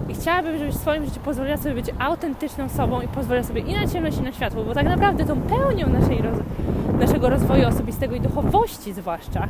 I 0.08 0.14
chciałabym, 0.14 0.58
żebyś 0.58 0.74
w 0.74 0.80
swoim 0.80 1.04
życiu 1.04 1.20
pozwoliła 1.20 1.56
sobie 1.56 1.74
być 1.74 1.86
autentyczną 1.98 2.68
sobą 2.68 3.00
i 3.00 3.08
pozwoliła 3.08 3.46
sobie 3.46 3.60
i 3.60 3.74
na 3.74 3.86
ciemność, 3.86 4.18
i 4.18 4.22
na 4.22 4.32
światło, 4.32 4.64
bo 4.64 4.74
tak 4.74 4.86
naprawdę 4.86 5.24
tą 5.24 5.40
pełnią 5.40 5.88
naszej 5.88 6.22
roz 6.22 6.38
naszego 6.98 7.28
rozwoju 7.28 7.68
osobistego 7.68 8.14
i 8.14 8.20
duchowości 8.20 8.92
zwłaszcza 8.92 9.48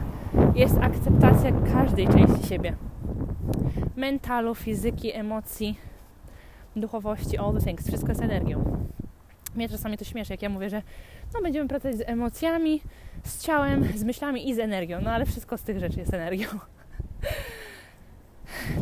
jest 0.55 0.79
akceptacja 0.81 1.53
każdej 1.73 2.09
części 2.09 2.47
siebie. 2.49 2.77
Mentalu, 3.97 4.55
fizyki, 4.55 5.13
emocji, 5.13 5.79
duchowości, 6.77 7.39
all 7.39 7.55
the 7.55 7.61
things. 7.61 7.89
Wszystko 7.89 8.09
jest 8.09 8.23
energią. 8.23 8.87
Mnie 9.55 9.69
czasami 9.69 9.99
to 9.99 10.05
śmieszy, 10.05 10.33
jak 10.33 10.43
ja 10.43 10.49
mówię, 10.49 10.71
że 10.71 10.83
no, 11.35 11.43
będziemy 11.43 11.69
pracować 11.69 11.97
z 11.97 12.03
emocjami, 12.07 12.81
z 13.25 13.43
ciałem, 13.43 13.85
z 13.85 14.05
myślami 14.05 14.49
i 14.49 14.55
z 14.55 14.59
energią. 14.59 14.99
No 15.03 15.11
ale 15.11 15.27
wszystko 15.27 15.59
z 15.59 15.63
tych 15.63 15.79
rzeczy 15.79 15.99
jest 15.99 16.15
energią. 16.15 16.47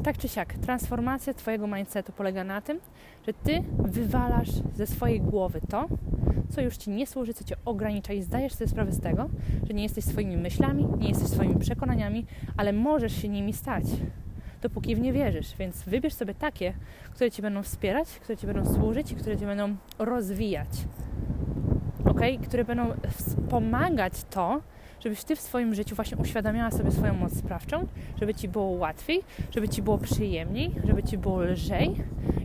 tak 0.05 0.19
czy 0.19 0.29
siak, 0.29 0.55
transformacja 0.55 1.35
Twojego 1.35 1.67
mindsetu 1.67 2.13
polega 2.13 2.45
na 2.45 2.61
tym, 2.61 2.81
że 3.27 3.33
Ty 3.33 3.63
wywalasz 3.79 4.51
ze 4.75 4.87
swojej 4.87 5.21
głowy 5.21 5.61
to, 5.71 5.89
co 6.51 6.61
już 6.61 6.77
Ci 6.77 6.91
nie 6.91 7.07
służy, 7.07 7.35
co 7.35 7.45
Cię 7.45 7.57
ogranicza 7.65 8.13
i 8.13 8.23
zdajesz 8.23 8.55
sobie 8.55 8.69
sprawę 8.69 8.93
z 8.93 9.01
tego, 9.01 9.29
że 9.69 9.75
nie 9.75 9.83
jesteś 9.83 10.05
swoimi 10.05 10.37
myślami, 10.37 10.87
nie 10.99 11.09
jesteś 11.09 11.29
swoimi 11.29 11.57
przekonaniami, 11.57 12.27
ale 12.57 12.73
możesz 12.73 13.23
się 13.23 13.29
nimi 13.29 13.53
stać, 13.53 13.85
dopóki 14.63 14.97
w 14.97 15.01
nie 15.01 15.13
wierzysz. 15.13 15.57
Więc 15.57 15.83
wybierz 15.83 16.15
sobie 16.15 16.35
takie, 16.35 16.73
które 17.11 17.31
Ci 17.31 17.43
będą 17.43 17.63
wspierać, 17.63 18.09
które 18.09 18.37
Ci 18.37 18.47
będą 18.47 18.75
służyć 18.75 19.13
i 19.13 19.15
które 19.15 19.37
Cię 19.37 19.47
będą 19.47 19.77
rozwijać. 19.99 20.69
Ok? 22.05 22.21
Które 22.49 22.65
będą 22.65 22.93
wspomagać 23.11 24.13
to, 24.31 24.61
żebyś 25.07 25.25
Ty 25.25 25.37
w 25.37 25.41
swoim 25.41 25.75
życiu 25.75 25.97
właśnie 25.97 26.17
uświadamiała 26.17 26.71
sobie 26.71 26.91
swoją 26.91 27.15
moc 27.15 27.39
sprawczą, 27.39 27.87
żeby 28.21 28.35
Ci 28.35 28.49
było 28.49 28.65
łatwiej, 28.65 29.23
żeby 29.51 29.69
Ci 29.69 29.83
było 29.83 29.99
przyjemniej, 29.99 30.71
żeby 30.85 31.03
Ci 31.03 31.19
było 31.19 31.43
lżej 31.43 31.95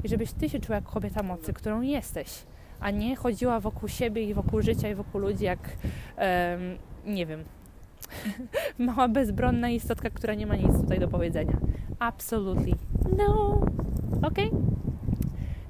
i 0.04 0.10
żebyś 0.10 0.32
Ty 0.32 0.50
się 0.50 0.60
czuła 0.60 0.76
jak 0.76 0.84
kobieta 0.84 1.24
mocy, 1.24 1.54
którą 1.54 1.82
jesteś, 1.82 2.43
a 2.80 2.91
nie 2.91 3.15
chodziła 3.15 3.60
wokół 3.60 3.89
siebie 3.89 4.24
i 4.24 4.34
wokół 4.34 4.62
życia 4.62 4.89
i 4.89 4.95
wokół 4.95 5.21
ludzi 5.21 5.43
jak, 5.43 5.60
um, 5.60 7.15
nie 7.15 7.26
wiem, 7.26 7.43
mała 8.88 9.08
bezbronna 9.08 9.69
istotka, 9.69 10.10
która 10.10 10.34
nie 10.34 10.47
ma 10.47 10.56
nic 10.56 10.82
tutaj 10.82 11.00
do 11.00 11.08
powiedzenia. 11.08 11.58
Absolutely 12.00 12.76
no. 13.17 13.62
Ok? 14.21 14.38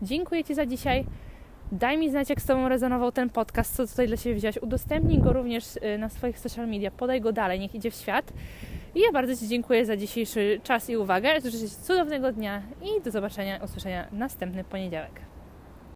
Dziękuję 0.02 0.44
Ci 0.44 0.56
za 0.56 0.66
dzisiaj. 0.66 1.06
Daj 1.72 1.98
mi 1.98 2.10
znać, 2.10 2.30
jak 2.30 2.42
z 2.42 2.46
Tobą 2.46 2.70
rezonował 2.70 3.12
ten 3.12 3.30
podcast, 3.30 3.76
co 3.76 3.88
tutaj 3.88 4.08
dla 4.08 4.18
Ciebie 4.18 4.36
wziąć. 4.36 4.58
Udostępnij 4.62 5.20
go 5.20 5.34
również 5.34 5.76
y, 5.76 5.98
na 5.98 6.10
swoich 6.10 6.40
social 6.40 6.68
media, 6.68 6.92
podaj 6.92 7.22
go 7.22 7.32
dalej, 7.32 7.60
niech 7.60 7.76
idzie 7.76 7.92
w 7.92 7.96
świat. 7.96 8.34
I 8.96 9.00
ja 9.00 9.12
bardzo 9.12 9.36
Ci 9.36 9.48
dziękuję 9.48 9.86
za 9.86 9.98
dzisiejszy 9.98 10.60
czas 10.64 10.90
i 10.90 10.98
uwagę. 10.98 11.42
Życzę 11.42 11.58
Ci 11.58 11.70
cudownego 11.70 12.32
dnia 12.32 12.62
i 12.82 13.02
do 13.04 13.12
zobaczenia, 13.12 13.60
usłyszenia 13.64 14.08
następny 14.12 14.64
poniedziałek. 14.64 15.31